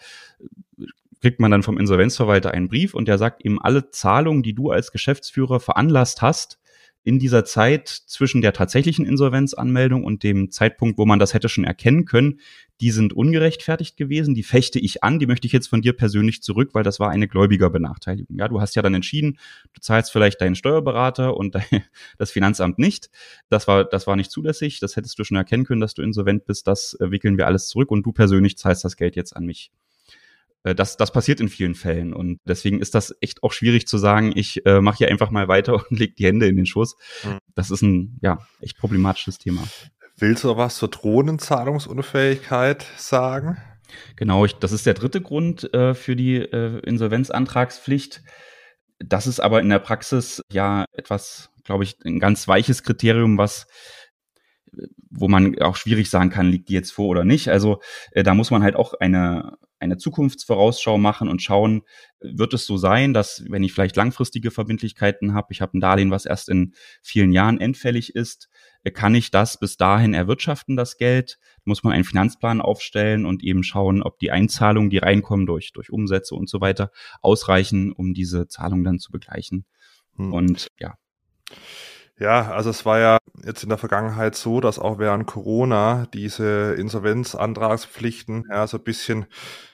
kriegt 1.22 1.40
man 1.40 1.52
dann 1.52 1.64
vom 1.64 1.78
Insolvenzverwalter 1.78 2.52
einen 2.52 2.68
Brief 2.68 2.94
und 2.94 3.08
der 3.08 3.18
sagt 3.18 3.46
ihm 3.46 3.60
alle 3.60 3.90
Zahlungen, 3.92 4.44
die 4.44 4.54
du 4.54 4.72
als 4.72 4.92
Geschäftsführer 4.92 5.60
veranlasst 5.60 6.22
hast, 6.22 6.60
in 7.04 7.20
dieser 7.20 7.44
Zeit 7.44 7.90
zwischen 7.90 8.42
der 8.42 8.54
tatsächlichen 8.54 9.06
Insolvenzanmeldung 9.06 10.04
und 10.06 10.24
dem 10.24 10.52
Zeitpunkt, 10.52 10.98
wo 10.98 11.06
man 11.06 11.20
das 11.20 11.34
hätte 11.34 11.50
schon 11.50 11.66
erkennen 11.66 12.06
können, 12.06 12.40
die 12.80 12.92
sind 12.92 13.14
ungerechtfertigt 13.14 13.98
gewesen, 13.98 14.36
die 14.36 14.44
fechte 14.44 14.80
ich 14.80 15.04
an, 15.04 15.20
die 15.20 15.28
möchte 15.28 15.46
ich 15.46 15.54
jetzt 15.54 15.68
von 15.68 15.82
dir 15.82 15.94
persönlich 15.94 16.42
zurück, 16.42 16.70
weil 16.74 16.84
das 16.84 17.00
war 17.00 17.10
eine 17.10 17.28
Gläubigerbenachteiligung. 17.28 18.38
Ja, 18.38 18.48
du 18.48 18.62
hast 18.62 18.76
ja 18.76 18.82
dann 18.82 18.94
entschieden, 18.94 19.38
du 19.74 19.82
zahlst 19.82 20.12
vielleicht 20.12 20.42
deinen 20.42 20.56
Steuerberater 20.56 21.36
und 21.36 21.56
das 22.18 22.32
Finanzamt 22.32 22.80
nicht. 22.80 23.10
Das 23.50 23.68
war, 23.68 23.84
das 23.84 24.08
war 24.08 24.16
nicht 24.16 24.32
zulässig, 24.32 24.80
das 24.80 24.96
hättest 24.96 25.20
du 25.20 25.24
schon 25.24 25.38
erkennen 25.38 25.66
können, 25.66 25.82
dass 25.82 25.94
du 25.94 26.02
insolvent 26.02 26.46
bist, 26.46 26.68
das 26.68 26.98
äh, 27.00 27.12
wickeln 27.12 27.38
wir 27.38 27.48
alles 27.48 27.68
zurück 27.68 27.92
und 27.92 28.06
du 28.06 28.14
persönlich 28.14 28.58
zahlst 28.58 28.84
das 28.86 28.96
Geld 28.96 29.16
jetzt 29.16 29.36
an 29.36 29.46
mich. 29.46 29.72
Äh, 30.64 30.76
das, 30.76 30.98
das 30.98 31.12
passiert 31.12 31.40
in 31.40 31.50
vielen 31.50 31.76
Fällen 31.76 32.14
und 32.14 32.40
deswegen 32.46 32.80
ist 32.80 32.96
das 32.96 33.16
echt 33.22 33.44
auch 33.44 33.52
schwierig 33.52 33.88
zu 33.88 33.98
sagen, 33.98 34.32
ich 34.36 34.66
äh, 34.66 34.82
mache 34.82 35.00
hier 35.00 35.10
einfach 35.10 35.32
mal 35.32 35.48
weiter 35.48 35.74
und 35.90 36.00
leg 36.00 36.16
die 36.16 36.26
Hände 36.26 36.48
in 36.48 36.56
den 36.56 36.66
Schoß. 36.66 36.96
Mhm. 37.24 37.38
Das 37.56 37.72
ist 37.72 37.82
ein 37.82 38.18
ja 38.22 38.40
echt 38.62 38.78
problematisches 38.78 39.38
Thema. 39.38 39.64
Willst 40.18 40.44
du 40.44 40.56
was 40.56 40.78
zur 40.78 40.90
Drohnenzahlungsunfähigkeit 40.90 42.86
sagen? 42.98 43.58
Genau, 44.16 44.46
ich, 44.46 44.56
das 44.56 44.72
ist 44.72 44.86
der 44.86 44.94
dritte 44.94 45.22
Grund 45.22 45.74
äh, 45.74 45.94
für 45.94 46.16
die 46.16 46.38
äh, 46.38 46.80
Insolvenzantragspflicht. 46.80 48.22
Das 49.00 49.28
ist 49.28 49.40
aber 49.40 49.60
in 49.60 49.70
der 49.70 49.80
Praxis 49.80 50.42
ja 50.52 50.86
etwas, 50.94 51.50
glaube 51.64 51.84
ich, 51.84 51.98
ein 52.06 52.20
ganz 52.20 52.48
weiches 52.48 52.84
Kriterium, 52.84 53.38
was 53.38 53.68
wo 55.16 55.28
man 55.28 55.60
auch 55.62 55.76
schwierig 55.76 56.10
sagen 56.10 56.30
kann, 56.30 56.50
liegt 56.50 56.70
die 56.70 56.74
jetzt 56.74 56.92
vor 56.92 57.08
oder 57.08 57.24
nicht. 57.24 57.50
Also 57.50 57.82
äh, 58.12 58.24
da 58.24 58.34
muss 58.34 58.52
man 58.52 58.64
halt 58.64 58.76
auch 58.76 58.94
eine 58.96 59.58
eine 59.84 59.98
Zukunftsvorausschau 59.98 60.98
machen 60.98 61.28
und 61.28 61.42
schauen, 61.42 61.84
wird 62.22 62.54
es 62.54 62.66
so 62.66 62.78
sein, 62.78 63.14
dass 63.14 63.44
wenn 63.50 63.64
ich 63.64 63.74
vielleicht 63.74 63.96
langfristige 63.96 64.50
Verbindlichkeiten 64.50 65.34
habe, 65.34 65.48
ich 65.52 65.62
habe 65.62 65.78
ein 65.78 65.82
Darlehen, 65.82 66.10
was 66.10 66.26
erst 66.26 66.50
in 66.50 66.74
vielen 67.02 67.32
Jahren 67.32 67.60
endfällig 67.60 68.16
ist, 68.16 68.50
äh, 68.84 68.92
kann 68.92 69.14
ich 69.14 69.30
das 69.30 69.60
bis 69.60 69.78
dahin 69.78 70.14
erwirtschaften, 70.14 70.76
das 70.76 70.98
Geld? 70.98 71.38
Muss 71.66 71.84
man 71.84 71.94
einen 71.94 72.06
Finanzplan 72.06 72.62
aufstellen 72.62 73.26
und 73.26 73.44
eben 73.44 73.64
schauen, 73.64 74.02
ob 74.02 74.18
die 74.20 74.32
Einzahlungen, 74.32 74.90
die 74.90 74.98
reinkommen 74.98 75.46
durch, 75.46 75.74
durch 75.74 75.92
Umsätze 75.92 76.34
und 76.34 76.50
so 76.50 76.62
weiter, 76.62 76.92
ausreichen, 77.22 77.92
um 77.92 78.14
diese 78.14 78.48
Zahlung 78.48 78.84
dann 78.84 79.00
zu 79.00 79.12
begleichen. 79.12 79.66
Hm. 80.16 80.34
Und 80.34 80.68
ja. 80.80 80.96
Ja, 82.24 82.54
also 82.54 82.70
es 82.70 82.86
war 82.86 83.00
ja 83.00 83.18
jetzt 83.44 83.64
in 83.64 83.70
der 83.70 83.78
Vergangenheit 83.78 84.36
so, 84.36 84.62
dass 84.62 84.80
auch 84.80 84.98
während 84.98 85.28
Corona 85.28 86.08
diese 86.14 86.74
Insolvenzantragspflichten 86.76 88.46
ja 88.50 88.66
so 88.66 88.78
ein 88.78 88.84
bisschen 88.86 89.26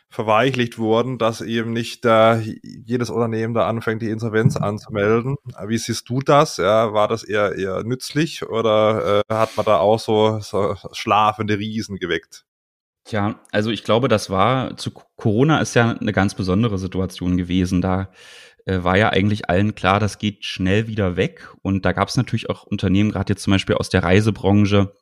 verweichlicht 0.09 0.79
wurden, 0.79 1.19
dass 1.19 1.41
eben 1.41 1.73
nicht 1.73 2.05
äh, 2.05 2.37
jedes 2.39 3.11
Unternehmen 3.11 3.53
da 3.53 3.67
anfängt, 3.67 4.01
die 4.01 4.09
Insolvenz 4.09 4.57
anzumelden. 4.57 5.35
Wie 5.67 5.77
siehst 5.77 6.09
du 6.09 6.21
das? 6.21 6.57
Ja, 6.57 6.91
war 6.91 7.07
das 7.07 7.23
eher 7.23 7.53
eher 7.55 7.83
nützlich 7.83 8.41
oder 8.41 9.21
äh, 9.29 9.31
hat 9.31 9.55
man 9.55 9.67
da 9.67 9.77
auch 9.77 9.99
so, 9.99 10.39
so 10.39 10.75
schlafende 10.91 11.59
Riesen 11.59 11.97
geweckt? 11.97 12.45
Tja, 13.03 13.39
also 13.51 13.69
ich 13.69 13.83
glaube, 13.83 14.07
das 14.07 14.31
war 14.31 14.75
zu 14.75 14.89
Corona 15.17 15.59
ist 15.61 15.75
ja 15.75 15.91
eine 15.91 16.13
ganz 16.13 16.33
besondere 16.33 16.79
Situation 16.79 17.37
gewesen. 17.37 17.81
Da 17.81 18.09
äh, 18.69 18.83
war 18.83 18.97
ja 18.97 19.09
eigentlich 19.09 19.49
allen 19.49 19.73
klar, 19.73 19.99
das 19.99 20.19
geht 20.19 20.45
schnell 20.45 20.87
wieder 20.87 21.15
weg. 21.15 21.51
Und 21.63 21.85
da 21.85 21.91
gab 21.91 22.07
es 22.07 22.17
natürlich 22.17 22.49
auch 22.49 22.63
Unternehmen, 22.63 23.11
gerade 23.11 23.33
jetzt 23.33 23.41
zum 23.41 23.51
Beispiel 23.51 23.75
aus 23.75 23.89
der 23.89 24.03
Reisebranche 24.03 24.93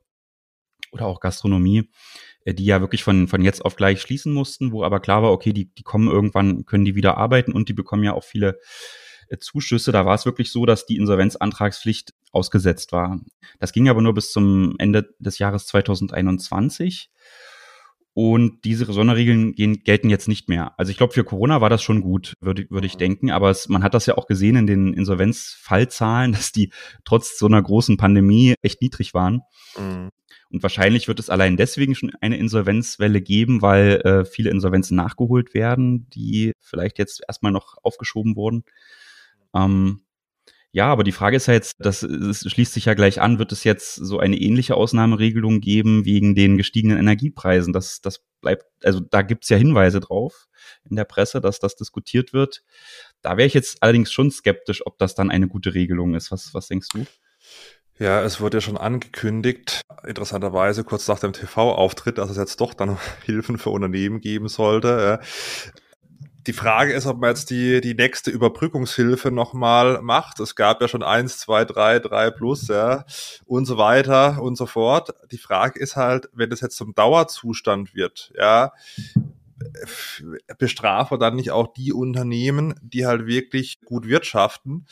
oder 0.93 1.05
auch 1.05 1.19
Gastronomie, 1.19 1.89
äh, 2.45 2.53
die 2.53 2.65
ja 2.65 2.79
wirklich 2.79 3.03
von, 3.03 3.27
von 3.27 3.41
jetzt 3.41 3.65
auf 3.65 3.75
gleich 3.75 4.01
schließen 4.01 4.31
mussten, 4.31 4.71
wo 4.71 4.83
aber 4.83 5.01
klar 5.01 5.21
war, 5.21 5.31
okay, 5.31 5.51
die, 5.51 5.73
die 5.73 5.83
kommen 5.83 6.07
irgendwann, 6.07 6.65
können 6.65 6.85
die 6.85 6.95
wieder 6.95 7.17
arbeiten 7.17 7.51
und 7.51 7.67
die 7.67 7.73
bekommen 7.73 8.05
ja 8.05 8.13
auch 8.13 8.23
viele 8.23 8.57
äh, 9.27 9.37
Zuschüsse. 9.37 9.91
Da 9.91 10.05
war 10.05 10.15
es 10.15 10.25
wirklich 10.25 10.49
so, 10.49 10.65
dass 10.65 10.85
die 10.85 10.95
Insolvenzantragspflicht 10.95 12.13
ausgesetzt 12.31 12.93
war. 12.93 13.19
Das 13.59 13.73
ging 13.73 13.89
aber 13.89 14.01
nur 14.01 14.13
bis 14.13 14.31
zum 14.31 14.75
Ende 14.79 15.13
des 15.19 15.39
Jahres 15.39 15.67
2021. 15.67 17.11
Und 18.17 18.65
diese 18.65 18.91
Sonderregeln 18.91 19.53
gehen, 19.53 19.83
gelten 19.83 20.09
jetzt 20.09 20.27
nicht 20.27 20.49
mehr. 20.49 20.73
Also 20.79 20.89
ich 20.89 20.97
glaube, 20.97 21.13
für 21.13 21.23
Corona 21.23 21.61
war 21.61 21.69
das 21.69 21.83
schon 21.83 22.01
gut, 22.01 22.33
würde, 22.41 22.65
würde 22.71 22.87
ich 22.87 22.95
mhm. 22.95 22.99
denken. 22.99 23.29
Aber 23.29 23.51
es, 23.51 23.69
man 23.69 23.83
hat 23.83 23.93
das 23.93 24.07
ja 24.07 24.17
auch 24.17 24.25
gesehen 24.25 24.55
in 24.55 24.65
den 24.65 24.91
Insolvenzfallzahlen, 24.95 26.31
dass 26.33 26.51
die 26.51 26.71
trotz 27.05 27.37
so 27.37 27.45
einer 27.45 27.61
großen 27.61 27.95
Pandemie 27.95 28.55
echt 28.63 28.81
niedrig 28.81 29.13
waren. 29.13 29.41
Mhm. 29.77 30.09
Und 30.49 30.63
wahrscheinlich 30.63 31.07
wird 31.07 31.19
es 31.19 31.29
allein 31.29 31.57
deswegen 31.57 31.93
schon 31.93 32.11
eine 32.19 32.37
Insolvenzwelle 32.37 33.21
geben, 33.21 33.61
weil 33.61 34.01
äh, 34.03 34.25
viele 34.25 34.49
Insolvenzen 34.49 34.97
nachgeholt 34.97 35.53
werden, 35.53 36.09
die 36.09 36.53
vielleicht 36.59 36.97
jetzt 36.97 37.21
erstmal 37.27 37.51
noch 37.51 37.75
aufgeschoben 37.83 38.35
wurden. 38.35 38.63
Ähm, 39.53 40.01
ja, 40.71 40.87
aber 40.87 41.03
die 41.03 41.11
Frage 41.11 41.37
ist 41.37 41.47
ja 41.47 41.53
jetzt, 41.53 41.75
das, 41.79 41.99
schließt 41.99 42.73
sich 42.73 42.85
ja 42.85 42.93
gleich 42.93 43.21
an, 43.21 43.39
wird 43.39 43.51
es 43.51 43.63
jetzt 43.63 43.95
so 43.95 44.19
eine 44.19 44.37
ähnliche 44.37 44.75
Ausnahmeregelung 44.75 45.61
geben 45.61 46.05
wegen 46.05 46.35
den 46.35 46.57
gestiegenen 46.57 46.97
Energiepreisen? 46.97 47.73
Das, 47.73 48.01
das 48.01 48.21
bleibt, 48.41 48.65
also 48.83 48.99
da 48.99 49.21
gibt's 49.21 49.49
ja 49.49 49.57
Hinweise 49.57 49.99
drauf 49.99 50.47
in 50.89 50.95
der 50.95 51.05
Presse, 51.05 51.41
dass 51.41 51.59
das 51.59 51.75
diskutiert 51.75 52.33
wird. 52.33 52.63
Da 53.21 53.37
wäre 53.37 53.47
ich 53.47 53.53
jetzt 53.53 53.81
allerdings 53.81 54.11
schon 54.11 54.29
skeptisch, 54.29 54.85
ob 54.85 54.97
das 54.97 55.15
dann 55.15 55.31
eine 55.31 55.47
gute 55.47 55.73
Regelung 55.73 56.15
ist. 56.15 56.31
Was, 56.31 56.53
was 56.53 56.67
denkst 56.67 56.89
du? 56.93 57.05
Ja, 57.99 58.21
es 58.21 58.39
wurde 58.39 58.57
ja 58.57 58.61
schon 58.61 58.77
angekündigt, 58.77 59.81
interessanterweise 60.05 60.83
kurz 60.83 61.07
nach 61.07 61.19
dem 61.19 61.33
TV-Auftritt, 61.33 62.19
dass 62.19 62.29
es 62.29 62.37
jetzt 62.37 62.61
doch 62.61 62.75
dann 62.75 62.99
Hilfen 63.25 63.57
für 63.57 63.71
Unternehmen 63.71 64.21
geben 64.21 64.47
sollte. 64.47 65.19
Die 66.47 66.53
Frage 66.53 66.93
ist, 66.93 67.05
ob 67.05 67.19
man 67.19 67.31
jetzt 67.31 67.49
die, 67.49 67.81
die 67.81 67.93
nächste 67.93 68.31
Überbrückungshilfe 68.31 69.31
nochmal 69.31 70.01
macht. 70.01 70.39
Es 70.39 70.55
gab 70.55 70.81
ja 70.81 70.87
schon 70.87 71.03
eins, 71.03 71.39
zwei, 71.39 71.65
drei, 71.65 71.99
drei 71.99 72.31
plus, 72.31 72.69
ja, 72.69 73.03
und 73.45 73.65
so 73.65 73.77
weiter 73.77 74.41
und 74.41 74.55
so 74.55 74.65
fort. 74.65 75.13
Die 75.31 75.37
Frage 75.37 75.77
ist 75.77 75.97
halt, 75.97 76.29
wenn 76.31 76.49
das 76.49 76.61
jetzt 76.61 76.77
zum 76.77 76.95
Dauerzustand 76.95 77.93
wird, 77.93 78.31
ja, 78.37 78.71
bestrafe 80.57 81.17
dann 81.17 81.35
nicht 81.35 81.51
auch 81.51 81.73
die 81.73 81.91
Unternehmen, 81.91 82.75
die 82.81 83.05
halt 83.05 83.25
wirklich 83.25 83.81
gut 83.81 84.07
wirtschaften. 84.07 84.85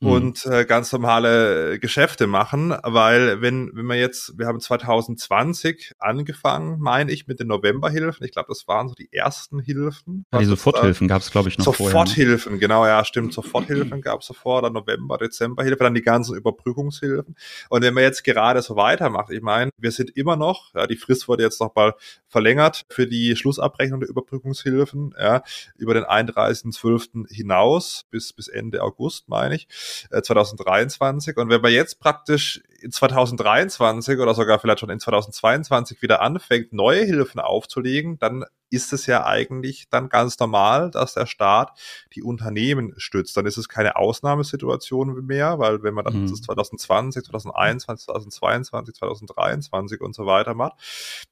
Und 0.00 0.46
äh, 0.46 0.64
ganz 0.64 0.92
normale 0.92 1.78
Geschäfte 1.78 2.26
machen, 2.26 2.74
weil 2.82 3.42
wenn 3.42 3.70
wenn 3.74 3.86
wir 3.86 3.96
jetzt, 3.96 4.38
wir 4.38 4.46
haben 4.46 4.60
2020 4.60 5.92
angefangen, 5.98 6.78
meine 6.80 7.12
ich, 7.12 7.26
mit 7.26 7.38
den 7.38 7.48
Novemberhilfen. 7.48 8.24
Ich 8.24 8.32
glaube, 8.32 8.48
das 8.48 8.66
waren 8.66 8.88
so 8.88 8.94
die 8.94 9.12
ersten 9.12 9.60
Hilfen. 9.60 10.24
Ja, 10.32 10.38
die 10.38 10.46
Soforthilfen 10.46 11.06
gab 11.06 11.20
es, 11.20 11.30
glaube 11.30 11.48
ich, 11.48 11.58
noch 11.58 11.66
Soforthilfen, 11.66 12.38
vorher, 12.38 12.52
ne? 12.52 12.58
genau, 12.58 12.86
ja, 12.86 13.04
stimmt. 13.04 13.34
Soforthilfen 13.34 14.00
gab 14.00 14.20
es 14.20 14.26
sofort, 14.26 14.64
dann 14.64 14.72
November, 14.72 15.18
Dezemberhilfe, 15.18 15.84
dann 15.84 15.94
die 15.94 16.02
ganzen 16.02 16.36
Überbrückungshilfen. 16.36 17.36
Und 17.68 17.82
wenn 17.82 17.94
man 17.94 18.02
jetzt 18.02 18.24
gerade 18.24 18.62
so 18.62 18.76
weitermacht, 18.76 19.30
ich 19.30 19.42
meine, 19.42 19.70
wir 19.76 19.90
sind 19.90 20.16
immer 20.16 20.36
noch, 20.36 20.74
ja, 20.74 20.86
die 20.86 20.96
Frist 20.96 21.28
wurde 21.28 21.42
jetzt 21.42 21.60
noch 21.60 21.74
mal 21.74 21.94
verlängert 22.26 22.86
für 22.88 23.06
die 23.06 23.36
Schlussabrechnung 23.36 24.00
der 24.00 24.08
Überbrückungshilfen, 24.08 25.14
ja, 25.18 25.42
über 25.76 25.94
den 25.94 26.04
31.12. 26.04 27.28
hinaus 27.30 28.04
bis, 28.10 28.32
bis 28.32 28.48
Ende 28.48 28.82
August, 28.82 29.28
meine 29.28 29.54
ich, 29.54 29.68
äh, 30.10 30.22
2023. 30.22 31.36
Und 31.36 31.50
wenn 31.50 31.60
man 31.60 31.72
jetzt 31.72 32.00
praktisch 32.00 32.62
in 32.80 32.92
2023 32.92 34.18
oder 34.18 34.34
sogar 34.34 34.58
vielleicht 34.58 34.80
schon 34.80 34.90
in 34.90 35.00
2022 35.00 36.02
wieder 36.02 36.22
anfängt, 36.22 36.72
neue 36.72 37.04
Hilfen 37.04 37.40
aufzulegen, 37.40 38.18
dann 38.18 38.44
ist 38.70 38.92
es 38.92 39.06
ja 39.06 39.26
eigentlich 39.26 39.88
dann 39.90 40.08
ganz 40.08 40.38
normal, 40.38 40.90
dass 40.90 41.14
der 41.14 41.26
Staat 41.26 41.78
die 42.14 42.22
Unternehmen 42.22 42.94
stützt. 42.96 43.36
Dann 43.36 43.46
ist 43.46 43.56
es 43.56 43.68
keine 43.68 43.96
Ausnahmesituation 43.96 45.26
mehr, 45.26 45.58
weil 45.58 45.82
wenn 45.82 45.94
man 45.94 46.04
dann 46.04 46.22
mhm. 46.22 46.34
2020, 46.34 47.24
2021, 47.24 48.06
2022, 48.06 48.94
2023 48.96 50.00
und 50.00 50.14
so 50.14 50.26
weiter 50.26 50.54
macht, 50.54 50.74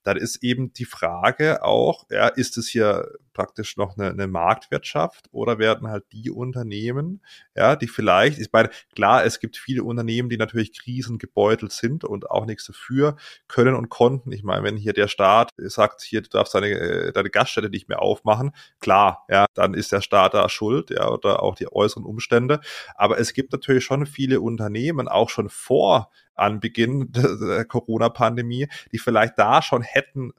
dann 0.02 0.16
ist 0.16 0.42
eben 0.42 0.72
die 0.72 0.84
Frage 0.84 1.62
auch, 1.62 2.06
ja, 2.10 2.28
ist 2.28 2.58
es 2.58 2.68
hier 2.68 3.08
praktisch 3.38 3.76
noch 3.76 3.96
eine, 3.96 4.10
eine 4.10 4.26
Marktwirtschaft 4.26 5.28
oder 5.30 5.60
werden 5.60 5.86
halt 5.86 6.04
die 6.10 6.28
Unternehmen, 6.28 7.22
ja, 7.54 7.76
die 7.76 7.86
vielleicht, 7.86 8.40
ich 8.40 8.48
meine, 8.52 8.68
klar, 8.96 9.24
es 9.24 9.38
gibt 9.38 9.56
viele 9.56 9.84
Unternehmen, 9.84 10.28
die 10.28 10.36
natürlich 10.36 10.76
krisengebeutelt 10.76 11.70
sind 11.70 12.02
und 12.02 12.30
auch 12.32 12.46
nichts 12.46 12.66
dafür 12.66 13.16
können 13.46 13.76
und 13.76 13.90
konnten. 13.90 14.32
Ich 14.32 14.42
meine, 14.42 14.64
wenn 14.64 14.76
hier 14.76 14.92
der 14.92 15.06
Staat 15.06 15.52
sagt, 15.56 16.02
hier, 16.02 16.20
du 16.20 16.28
darfst 16.30 16.52
deine, 16.54 16.68
äh, 16.68 17.12
deine 17.28 17.30
Gaststätte 17.30 17.70
nicht 17.70 17.88
mehr 17.88 18.02
aufmachen, 18.02 18.52
klar, 18.80 19.24
ja, 19.28 19.46
dann 19.54 19.74
ist 19.74 19.92
der 19.92 20.00
Staat 20.00 20.34
da 20.34 20.48
schuld, 20.48 20.90
ja, 20.90 21.08
oder 21.08 21.42
auch 21.42 21.54
die 21.54 21.70
äußeren 21.70 22.04
Umstände. 22.04 22.60
Aber 22.94 23.18
es 23.18 23.32
gibt 23.32 23.52
natürlich 23.52 23.84
schon 23.84 24.06
viele 24.06 24.40
Unternehmen, 24.40 25.08
auch 25.08 25.30
schon 25.30 25.48
vor 25.48 26.10
Anbeginn 26.34 27.12
der 27.12 27.64
Corona-Pandemie, 27.64 28.68
die 28.92 28.98
vielleicht 28.98 29.38
da 29.38 29.62
schon 29.62 29.82
hätten 29.82 30.32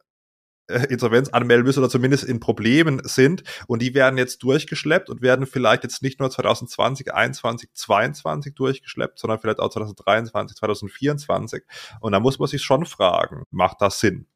äh, 0.67 0.85
Insolvenz 0.89 1.29
anmelden 1.29 1.65
müssen 1.65 1.79
oder 1.79 1.89
zumindest 1.89 2.23
in 2.23 2.39
Problemen 2.39 3.01
sind 3.03 3.43
und 3.67 3.81
die 3.81 3.93
werden 3.93 4.17
jetzt 4.17 4.43
durchgeschleppt 4.43 5.09
und 5.09 5.21
werden 5.21 5.45
vielleicht 5.45 5.83
jetzt 5.83 6.03
nicht 6.03 6.19
nur 6.19 6.29
2020, 6.29 7.07
2021, 7.07 7.69
2022 7.73 8.55
durchgeschleppt, 8.55 9.19
sondern 9.19 9.39
vielleicht 9.39 9.59
auch 9.59 9.69
2023, 9.69 10.57
2024 10.57 11.63
und 12.01 12.11
da 12.11 12.19
muss 12.19 12.39
man 12.39 12.47
sich 12.47 12.61
schon 12.61 12.85
fragen, 12.85 13.43
macht 13.51 13.81
das 13.81 13.99
Sinn? 13.99 14.27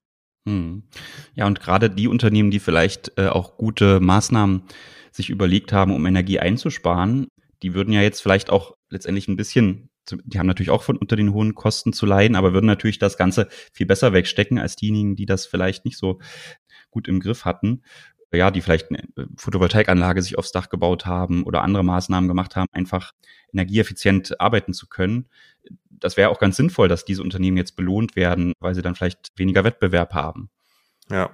Hm. 0.46 0.84
Ja, 1.36 1.48
und 1.48 1.60
gerade 1.62 1.90
die 1.90 2.08
Unternehmen, 2.08 2.52
die 2.52 2.60
vielleicht 2.60 3.18
äh, 3.18 3.28
auch 3.28 3.58
gute 3.58 4.00
Maßnahmen 4.00 4.64
sich 5.12 5.30
überlegt 5.30 5.72
haben, 5.72 5.94
um 5.94 6.06
Energie 6.06 6.40
einzusparen, 6.40 7.28
die 7.62 7.74
würden 7.74 7.94
ja 7.94 8.02
jetzt 8.02 8.22
vielleicht 8.22 8.50
auch 8.50 8.76
letztendlich 8.90 9.28
ein 9.28 9.38
bisschen 9.38 9.90
die 10.26 10.40
haben 10.40 10.48
natürlich 10.48 10.70
auch 10.70 10.84
von 10.84 10.98
unter 10.98 11.16
den 11.16 11.34
hohen 11.34 11.56
Kosten 11.56 11.94
zu 11.94 12.06
leiden, 12.06 12.36
aber 12.36 12.54
würden 12.54 12.66
natürlich 12.66 13.00
das 13.00 13.18
Ganze 13.18 13.48
viel 13.72 13.86
besser 13.86 14.14
wegstecken 14.14 14.60
als 14.60 14.76
diejenigen, 14.76 15.16
die 15.16 15.26
das 15.26 15.46
vielleicht 15.46 15.86
nicht 15.86 15.98
so 15.98 16.20
gut 16.92 17.08
im 17.08 17.20
Griff 17.20 17.46
hatten. 17.46 17.84
Ja, 18.34 18.50
die 18.50 18.62
vielleicht 18.62 18.90
eine 18.90 19.04
Photovoltaikanlage 19.38 20.22
sich 20.24 20.40
aufs 20.40 20.52
Dach 20.52 20.70
gebaut 20.70 21.06
haben 21.06 21.44
oder 21.44 21.62
andere 21.62 21.84
Maßnahmen 21.84 22.28
gemacht 22.28 22.56
haben, 22.56 22.68
einfach 22.72 23.12
energieeffizient 23.54 24.42
arbeiten 24.42 24.74
zu 24.74 24.88
können. 24.88 25.28
Das 26.04 26.18
wäre 26.18 26.30
auch 26.30 26.40
ganz 26.40 26.58
sinnvoll, 26.58 26.88
dass 26.88 27.06
diese 27.06 27.24
Unternehmen 27.24 27.58
jetzt 27.58 27.76
belohnt 27.76 28.16
werden, 28.16 28.54
weil 28.60 28.76
sie 28.76 28.82
dann 28.82 28.96
vielleicht 28.96 29.32
weniger 29.36 29.64
Wettbewerb 29.64 30.14
haben. 30.14 30.50
Ja, 31.10 31.32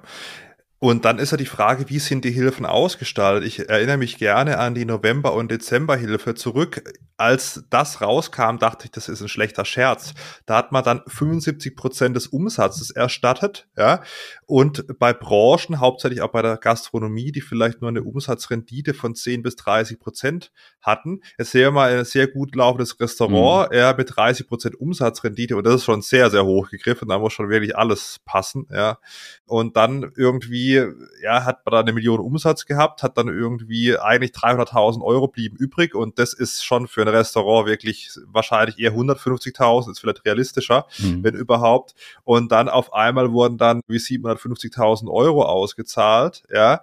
und 0.81 1.03
dann 1.03 1.19
ist 1.19 1.31
ja 1.31 1.37
die 1.37 1.45
Frage, 1.45 1.89
wie 1.89 1.99
sind 1.99 2.23
die 2.23 2.31
Hilfen 2.31 2.65
ausgestaltet? 2.65 3.45
Ich 3.45 3.67
erinnere 3.67 3.97
mich 3.97 4.17
gerne 4.17 4.59
an 4.59 4.75
die 4.75 4.85
November- 4.85 5.33
und 5.33 5.51
Dezemberhilfe 5.51 6.35
zurück. 6.35 6.81
Als 7.17 7.65
das 7.69 7.99
rauskam, 7.99 8.59
dachte 8.59 8.85
ich, 8.85 8.91
das 8.91 9.09
ist 9.09 9.21
ein 9.21 9.27
schlechter 9.27 9.65
Scherz. 9.65 10.13
Da 10.45 10.55
hat 10.55 10.71
man 10.71 10.85
dann 10.85 11.01
75 11.05 11.75
Prozent 11.75 12.15
des 12.15 12.27
Umsatzes 12.27 12.91
erstattet, 12.91 13.67
ja. 13.77 14.01
Und 14.49 14.97
bei 14.97 15.13
Branchen, 15.13 15.79
hauptsächlich 15.79 16.23
auch 16.23 16.31
bei 16.31 16.41
der 16.41 16.57
Gastronomie, 16.57 17.31
die 17.31 17.41
vielleicht 17.41 17.81
nur 17.81 17.89
eine 17.89 18.01
Umsatzrendite 18.01 18.95
von 18.95 19.13
10 19.13 19.43
bis 19.43 19.55
30 19.57 19.99
Prozent 19.99 20.51
hatten. 20.81 21.21
Jetzt 21.37 21.51
sehen 21.51 21.65
wir 21.65 21.71
mal 21.71 21.99
ein 21.99 22.03
sehr 22.03 22.25
gut 22.25 22.55
laufendes 22.55 22.99
Restaurant, 22.99 23.69
mhm. 23.69 23.77
ja, 23.77 23.93
mit 23.95 24.15
30 24.15 24.47
Prozent 24.47 24.81
Umsatzrendite. 24.81 25.55
Und 25.55 25.67
das 25.67 25.75
ist 25.75 25.83
schon 25.83 26.01
sehr, 26.01 26.31
sehr 26.31 26.45
hoch 26.45 26.71
gegriffen. 26.71 27.09
Da 27.09 27.19
muss 27.19 27.33
schon 27.33 27.49
wirklich 27.49 27.77
alles 27.77 28.17
passen, 28.25 28.65
ja. 28.71 28.97
Und 29.45 29.77
dann 29.77 30.11
irgendwie 30.15 30.83
ja, 31.21 31.45
hat 31.45 31.63
man 31.63 31.73
da 31.73 31.79
eine 31.81 31.93
Million 31.93 32.19
Umsatz 32.19 32.65
gehabt, 32.65 33.03
hat 33.03 33.19
dann 33.19 33.27
irgendwie 33.27 33.99
eigentlich 33.99 34.31
300.000 34.31 35.03
Euro 35.03 35.27
blieben 35.27 35.57
übrig 35.57 35.93
und 35.93 36.17
das 36.17 36.33
ist 36.33 36.65
schon 36.65 36.87
für 36.87 37.01
ein 37.01 37.07
Restaurant 37.07 37.67
wirklich 37.67 38.09
wahrscheinlich 38.25 38.79
eher 38.79 38.93
150.000, 38.93 39.91
ist 39.91 39.99
vielleicht 39.99 40.25
realistischer, 40.25 40.87
mhm. 40.97 41.23
wenn 41.23 41.35
überhaupt. 41.35 41.93
Und 42.23 42.51
dann 42.51 42.67
auf 42.67 42.93
einmal 42.93 43.31
wurden 43.31 43.59
dann 43.59 43.81
wie 43.87 43.99
750.000 44.39 45.11
Euro 45.11 45.43
ausgezahlt, 45.43 46.43
ja. 46.53 46.81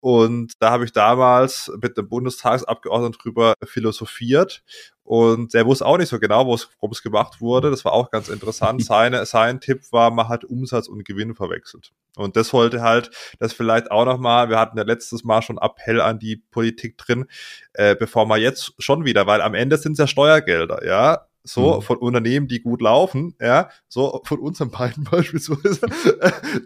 Und 0.00 0.52
da 0.60 0.70
habe 0.70 0.84
ich 0.84 0.92
damals 0.92 1.72
mit 1.82 1.96
dem 1.96 2.08
Bundestagsabgeordneten 2.08 3.18
drüber 3.20 3.54
philosophiert. 3.64 4.62
Und 5.02 5.54
der 5.54 5.66
wusste 5.66 5.86
auch 5.86 5.96
nicht 5.96 6.10
so 6.10 6.20
genau, 6.20 6.46
worum 6.46 6.90
es 6.92 7.02
gemacht 7.02 7.40
wurde. 7.40 7.70
Das 7.70 7.84
war 7.84 7.92
auch 7.92 8.10
ganz 8.10 8.28
interessant. 8.28 8.84
Seine, 8.84 9.24
sein 9.26 9.60
Tipp 9.60 9.90
war, 9.90 10.10
man 10.10 10.28
hat 10.28 10.44
Umsatz 10.44 10.86
und 10.86 11.04
Gewinn 11.04 11.34
verwechselt. 11.34 11.92
Und 12.14 12.36
das 12.36 12.52
wollte 12.52 12.82
halt, 12.82 13.10
das 13.40 13.52
vielleicht 13.52 13.90
auch 13.90 14.04
nochmal, 14.04 14.50
wir 14.50 14.58
hatten 14.58 14.76
ja 14.76 14.84
letztes 14.84 15.24
Mal 15.24 15.42
schon 15.42 15.58
Appell 15.58 16.00
an 16.00 16.18
die 16.18 16.36
Politik 16.36 16.98
drin, 16.98 17.26
äh, 17.72 17.96
bevor 17.96 18.26
wir 18.26 18.36
jetzt 18.36 18.74
schon 18.78 19.04
wieder, 19.04 19.26
weil 19.26 19.40
am 19.40 19.54
Ende 19.54 19.78
sind 19.78 19.92
es 19.92 19.98
ja 19.98 20.06
Steuergelder, 20.06 20.84
ja 20.84 21.27
so 21.48 21.76
mhm. 21.76 21.82
von 21.82 21.96
Unternehmen, 21.98 22.48
die 22.48 22.60
gut 22.60 22.82
laufen, 22.82 23.34
ja, 23.40 23.70
so 23.88 24.20
von 24.24 24.38
unseren 24.38 24.70
beiden 24.70 25.04
beispielsweise, 25.10 25.86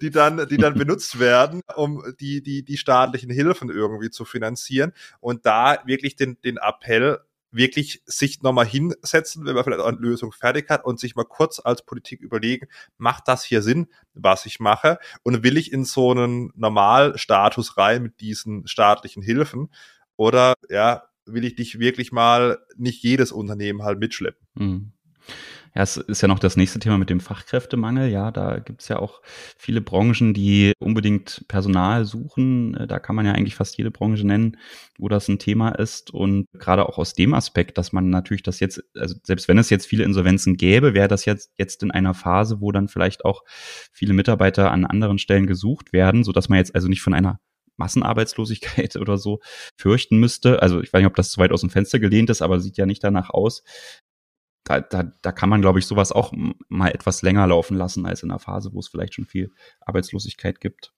die 0.01 0.11
dann, 0.11 0.47
die 0.49 0.57
dann 0.57 0.75
benutzt 0.75 1.19
werden, 1.19 1.63
um 1.77 2.03
die, 2.21 2.43
die, 2.43 2.65
die 2.65 2.77
staatlichen 2.77 3.31
Hilfen 3.31 3.71
irgendwie 3.71 4.11
zu 4.11 4.25
finanzieren 4.25 4.93
und 5.21 5.47
da 5.47 5.79
wirklich 5.87 6.17
den, 6.17 6.39
den 6.43 6.57
Appell 6.57 7.21
wirklich 7.53 8.03
sich 8.07 8.43
nochmal 8.43 8.67
hinsetzen, 8.67 9.45
wenn 9.45 9.55
man 9.55 9.63
vielleicht 9.63 9.83
eine 9.83 9.99
Lösung 9.99 10.33
fertig 10.33 10.71
hat 10.71 10.85
und 10.85 10.99
sich 10.99 11.15
mal 11.15 11.25
kurz 11.25 11.61
als 11.63 11.83
Politik 11.85 12.21
überlegen, 12.21 12.67
macht 12.97 13.29
das 13.29 13.45
hier 13.45 13.61
Sinn, 13.61 13.89
was 14.15 14.47
ich 14.47 14.59
mache? 14.59 14.99
Und 15.23 15.45
will 15.45 15.59
ich 15.59 15.71
in 15.71 15.85
so 15.85 16.11
einen 16.13 16.51
Normalstatus 16.57 17.77
rein 17.77 18.03
mit 18.03 18.21
diesen 18.21 18.67
staatlichen 18.67 19.23
Hilfen? 19.23 19.69
Oder 20.17 20.55
ja, 20.71 21.05
will 21.27 21.45
ich 21.45 21.55
dich 21.55 21.79
wirklich 21.79 22.11
mal 22.11 22.59
nicht 22.77 23.03
jedes 23.03 23.33
Unternehmen 23.33 23.83
halt 23.83 23.99
mitschleppen? 23.99 24.42
Mhm. 24.55 24.93
Ja, 25.75 25.83
es 25.83 25.97
ist 25.97 26.21
ja 26.21 26.29
noch 26.29 26.39
das 26.39 26.57
nächste 26.59 26.79
Thema 26.81 26.99
mit 26.99 27.09
dem 27.09 27.21
Fachkräftemangel. 27.21 28.11
Ja, 28.11 28.31
da 28.31 28.59
gibt 28.59 28.83
es 28.83 28.89
ja 28.89 28.99
auch 28.99 29.23
viele 29.57 29.81
Branchen, 29.81 30.35
die 30.35 30.73
unbedingt 30.79 31.45
Personal 31.49 32.05
suchen. 32.05 32.75
Äh, 32.75 32.87
da 32.87 32.99
kann 32.99 33.17
man 33.17 33.25
ja 33.25 33.33
eigentlich 33.33 33.55
fast 33.55 33.79
jede 33.79 33.91
Branche 33.91 34.27
nennen, 34.27 34.59
wo 34.99 35.09
das 35.09 35.29
ein 35.29 35.39
Thema 35.39 35.71
ist. 35.71 36.11
Und 36.11 36.47
gerade 36.53 36.87
auch 36.87 36.99
aus 36.99 37.15
dem 37.15 37.33
Aspekt, 37.33 37.79
dass 37.79 37.93
man 37.93 38.11
natürlich 38.11 38.43
das 38.43 38.61
jetzt, 38.61 38.85
also 38.95 39.15
selbst 39.23 39.49
wenn 39.49 39.57
es 39.57 39.71
jetzt 39.71 39.87
viele 39.87 40.05
Insolvenzen 40.05 40.59
gäbe, 40.59 40.93
wäre 40.93 41.09
das 41.09 41.25
jetzt, 41.25 41.53
jetzt 41.57 41.83
in 41.83 41.91
einer 41.91 42.13
Phase, 42.13 42.61
wo 42.61 42.71
dann 42.71 42.89
vielleicht 42.89 43.25
auch 43.25 43.43
viele 43.93 44.13
Mitarbeiter 44.13 44.71
an 44.73 44.85
anderen 44.85 45.19
Stellen 45.19 45.47
gesucht 45.47 45.95
werden, 45.95 46.23
so 46.23 46.33
dass 46.33 46.51
man 46.51 46.59
jetzt 46.59 46.75
also 46.75 46.89
nicht 46.89 47.01
von 47.01 47.15
einer 47.15 47.41
Massenarbeitslosigkeit 47.79 48.97
oder 49.01 49.17
so 49.17 49.41
fürchten 49.79 50.19
müsste. 50.19 50.61
Also 50.61 50.83
ich 50.83 50.93
weiß 50.93 51.01
nicht, 51.01 51.07
ob 51.07 51.17
das 51.17 51.31
zu 51.31 51.41
weit 51.41 51.53
aus 51.53 51.63
dem 51.63 51.71
Fenster 51.71 51.99
gelehnt 51.99 52.29
ist, 52.29 52.43
aber 52.43 52.61
sieht 52.61 52.77
ja 52.77 52.85
nicht 52.85 53.03
danach 53.03 53.31
aus 53.31 53.63
da, 54.65 54.81
da, 54.81 55.05
da 55.23 55.33
kann 55.33 55.49
man, 55.49 55.61
glaube 55.61 55.79
ich, 55.79 55.87
sowas 55.87 56.13
auch 56.13 56.33
mal 56.69 56.91
etwas 56.91 57.23
länger 57.23 57.47
laufen 57.47 57.77
lassen 57.77 58.07
als 58.07 58.23
in 58.23 58.31
einer 58.31 58.39
Phase, 58.39 58.73
wo 58.73 58.81
es 58.81 58.89
vielleicht 58.89 59.15
schon 59.15 59.27
viel 59.27 59.51
Arbeitslosigkeit 59.81 60.61
gibt. 60.61 60.93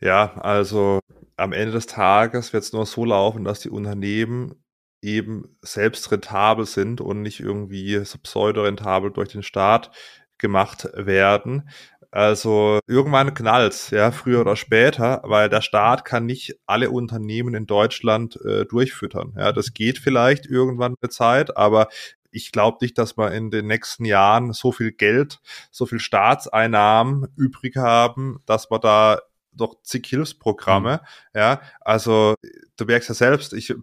Ja, 0.00 0.34
also 0.36 1.00
am 1.36 1.52
Ende 1.52 1.72
des 1.72 1.86
Tages 1.86 2.52
wird 2.52 2.64
es 2.64 2.72
nur 2.72 2.86
so 2.86 3.04
laufen, 3.04 3.44
dass 3.44 3.60
die 3.60 3.70
Unternehmen 3.70 4.54
eben 5.02 5.56
selbst 5.62 6.10
rentabel 6.12 6.66
sind 6.66 7.00
und 7.00 7.22
nicht 7.22 7.40
irgendwie 7.40 8.04
so 8.04 8.18
pseudo-rentabel 8.18 9.10
durch 9.10 9.30
den 9.30 9.42
Staat 9.42 9.90
gemacht 10.38 10.88
werden. 10.94 11.68
Also 12.12 12.80
irgendwann 12.88 13.34
knallt's, 13.34 13.90
ja, 13.90 14.10
früher 14.10 14.40
oder 14.40 14.56
später, 14.56 15.22
weil 15.24 15.48
der 15.48 15.60
Staat 15.60 16.04
kann 16.04 16.26
nicht 16.26 16.56
alle 16.66 16.90
Unternehmen 16.90 17.54
in 17.54 17.66
Deutschland 17.66 18.36
äh, 18.44 18.64
durchfüttern. 18.66 19.34
Ja, 19.36 19.52
das 19.52 19.72
geht 19.74 19.98
vielleicht 19.98 20.44
irgendwann 20.46 20.96
eine 21.00 21.10
Zeit, 21.10 21.56
aber 21.56 21.88
ich 22.30 22.52
glaube 22.52 22.78
nicht, 22.80 22.98
dass 22.98 23.16
wir 23.16 23.32
in 23.32 23.50
den 23.50 23.66
nächsten 23.66 24.04
Jahren 24.04 24.52
so 24.52 24.72
viel 24.72 24.92
Geld, 24.92 25.40
so 25.70 25.86
viel 25.86 26.00
Staatseinnahmen 26.00 27.28
übrig 27.36 27.76
haben, 27.76 28.40
dass 28.46 28.70
wir 28.70 28.78
da 28.78 29.20
doch 29.52 29.82
zig 29.82 30.06
Hilfsprogramme. 30.06 31.00
Mhm. 31.34 31.40
Ja, 31.40 31.60
also 31.80 32.34
du 32.76 32.84
merkst 32.84 33.08
ja 33.08 33.14
selbst, 33.14 33.52
ich, 33.52 33.74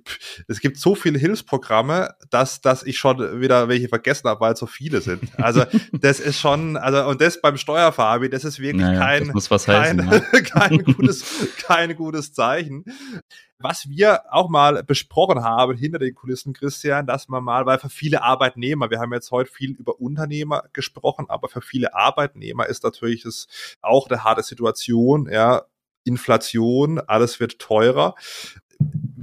es 0.47 0.59
gibt 0.59 0.77
so 0.77 0.95
viele 0.95 1.19
Hilfsprogramme, 1.19 2.15
dass, 2.29 2.61
dass 2.61 2.83
ich 2.83 2.97
schon 2.97 3.41
wieder 3.41 3.67
welche 3.67 3.89
vergessen 3.89 4.29
habe, 4.29 4.41
weil 4.41 4.53
es 4.53 4.59
so 4.59 4.65
viele 4.65 5.01
sind. 5.01 5.23
Also 5.37 5.65
das 5.91 6.19
ist 6.19 6.39
schon, 6.39 6.77
also 6.77 7.05
und 7.07 7.21
das 7.21 7.41
beim 7.41 7.57
Steuerfabi, 7.57 8.29
das 8.29 8.43
ist 8.43 8.59
wirklich 8.59 8.85
naja, 8.85 8.99
kein, 8.99 9.33
kein, 9.33 10.05
heißen, 10.05 10.11
ja. 10.11 10.41
kein, 10.41 10.83
gutes, 10.83 11.25
kein 11.57 11.95
gutes 11.95 12.33
Zeichen. 12.33 12.85
Was 13.59 13.89
wir 13.89 14.21
auch 14.31 14.49
mal 14.49 14.83
besprochen 14.83 15.43
haben 15.43 15.75
hinter 15.75 15.97
den 15.97 16.13
Kulissen, 16.13 16.53
Christian, 16.53 17.07
dass 17.07 17.27
man 17.27 17.43
mal, 17.43 17.65
weil 17.65 17.79
für 17.79 17.89
viele 17.89 18.21
Arbeitnehmer, 18.21 18.91
wir 18.91 18.99
haben 18.99 19.13
jetzt 19.13 19.31
heute 19.31 19.51
viel 19.51 19.71
über 19.71 19.99
Unternehmer 19.99 20.65
gesprochen, 20.73 21.25
aber 21.27 21.49
für 21.49 21.61
viele 21.61 21.95
Arbeitnehmer 21.95 22.67
ist 22.67 22.83
natürlich 22.83 23.23
das 23.23 23.47
auch 23.81 24.09
eine 24.09 24.23
harte 24.23 24.43
Situation, 24.43 25.27
ja, 25.31 25.63
Inflation, 26.03 26.99
alles 26.99 27.39
wird 27.39 27.59
teurer 27.59 28.15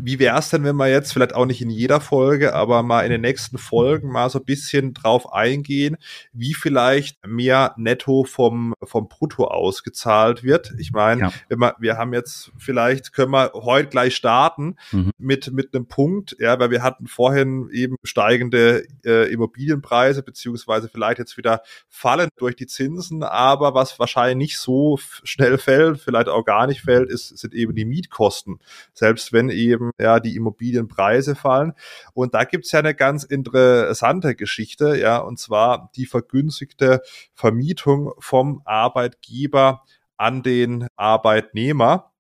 wie 0.05 0.19
wäre 0.19 0.39
es 0.39 0.51
denn, 0.51 0.65
wenn 0.65 0.77
wir 0.77 0.89
jetzt 0.89 1.15
vielleicht 1.15 1.35
auch 1.35 1.47
nicht 1.47 1.63
in 1.63 1.71
jeder 1.71 1.99
Folge, 1.99 2.55
aber 2.55 2.83
mal 2.83 3.07
in 3.07 3.11
den 3.11 3.23
nächsten 3.23 3.57
Folgen 3.57 4.13
mal 4.13 4.29
so 4.29 4.39
ein 4.39 4.45
bisschen 4.45 4.93
drauf 4.93 5.33
eingehen, 5.33 5.97
wie 6.35 6.53
vielleicht 6.53 7.27
mehr 7.27 7.75
netto 7.79 8.25
vom, 8.25 8.75
vom 8.83 9.09
Brutto 9.09 9.47
ausgezahlt 9.47 10.45
wird? 10.45 10.75
Ich 10.77 10.93
meine, 10.93 11.23
ja. 11.23 11.33
wir, 11.49 11.75
wir 11.79 11.97
haben 11.97 12.13
jetzt, 12.13 12.53
vielleicht 12.59 13.15
können 13.15 13.31
wir 13.31 13.53
heute 13.55 13.89
gleich 13.89 14.15
starten 14.15 14.77
mhm. 14.93 15.13
mit, 15.17 15.51
mit 15.53 15.75
einem 15.75 15.87
Punkt, 15.87 16.37
ja, 16.39 16.59
weil 16.59 16.71
wir 16.71 16.83
hatten 16.83 17.07
vorhin 17.07 17.71
eben 17.73 17.97
steigende 18.05 18.87
äh, 19.07 19.33
Immobilienpreise, 19.33 20.23
beziehungsweise 20.23 20.91
vielleicht 20.91 21.19
jetzt 21.19 21.39
wieder 21.39 21.63
fallen 21.89 22.29
durch 22.37 22.57
die 22.57 22.67
Zinsen, 22.67 23.23
aber 23.23 23.73
was 23.73 23.99
wahrscheinlich 23.99 24.37
nicht 24.37 24.59
so 24.59 24.99
schnell 24.99 25.57
fällt, 25.57 25.99
vielleicht 25.99 26.29
auch 26.29 26.45
gar 26.45 26.67
nicht 26.67 26.83
fällt, 26.83 27.09
ist, 27.09 27.39
sind 27.39 27.55
eben 27.55 27.75
die 27.75 27.87
Mietkosten. 27.87 28.59
Selbst 28.93 29.33
wenn 29.33 29.44
eben 29.51 29.91
ja 30.01 30.21
die 30.21 30.37
Immobilienpreise 30.37 31.35
fallen. 31.35 31.73
Und 32.13 32.35
da 32.35 32.45
gibt's 32.45 32.73
ja 32.73 32.79
eine 32.81 32.95
ganz 32.95 33.25
interessante 33.25 34.35
Geschichte, 34.35 34.97
ja, 34.97 35.19
und 35.19 35.39
zwar 35.39 35.91
die 35.97 36.07
vergünstigte 36.07 37.03
Vermietung 37.35 38.13
vom 38.19 38.63
Arbeitgeber 38.65 39.85
an 40.17 40.43
den 40.43 40.87
Arbeitnehmer. 40.97 42.13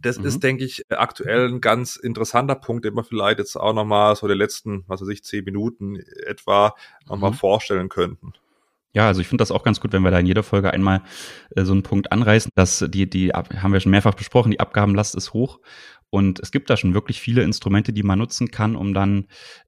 Das 0.00 0.18
mhm. 0.18 0.26
ist, 0.26 0.42
denke 0.42 0.64
ich, 0.64 0.82
aktuell 0.90 1.48
ein 1.48 1.60
ganz 1.60 1.96
interessanter 1.96 2.56
Punkt, 2.56 2.84
den 2.84 2.94
wir 2.94 3.04
vielleicht 3.04 3.38
jetzt 3.38 3.56
auch 3.56 3.72
nochmal 3.72 4.16
so 4.16 4.28
die 4.28 4.34
letzten, 4.34 4.84
was 4.86 5.00
weiß 5.00 5.08
ich, 5.08 5.24
zehn 5.24 5.44
Minuten 5.44 5.96
etwa 6.26 6.74
nochmal 7.06 7.30
mhm. 7.30 7.36
vorstellen 7.36 7.88
könnten. 7.88 8.32
Ja, 8.92 9.08
also 9.08 9.20
ich 9.20 9.26
finde 9.26 9.42
das 9.42 9.50
auch 9.50 9.64
ganz 9.64 9.80
gut, 9.80 9.92
wenn 9.92 10.02
wir 10.02 10.12
da 10.12 10.20
in 10.20 10.26
jeder 10.26 10.44
Folge 10.44 10.72
einmal 10.72 11.02
äh, 11.56 11.64
so 11.64 11.72
einen 11.72 11.82
Punkt 11.82 12.12
anreißen, 12.12 12.52
dass 12.54 12.84
die, 12.88 13.10
die 13.10 13.30
haben 13.30 13.72
wir 13.72 13.80
schon 13.80 13.90
mehrfach 13.90 14.14
besprochen, 14.14 14.52
die 14.52 14.60
Abgabenlast 14.60 15.16
ist 15.16 15.32
hoch 15.32 15.58
und 16.10 16.40
es 16.40 16.50
gibt 16.52 16.70
da 16.70 16.76
schon 16.76 16.94
wirklich 16.94 17.20
viele 17.20 17.42
Instrumente, 17.42 17.92
die 17.92 18.02
man 18.02 18.18
nutzen 18.18 18.50
kann, 18.50 18.76
um 18.76 18.94
dann 18.94 19.26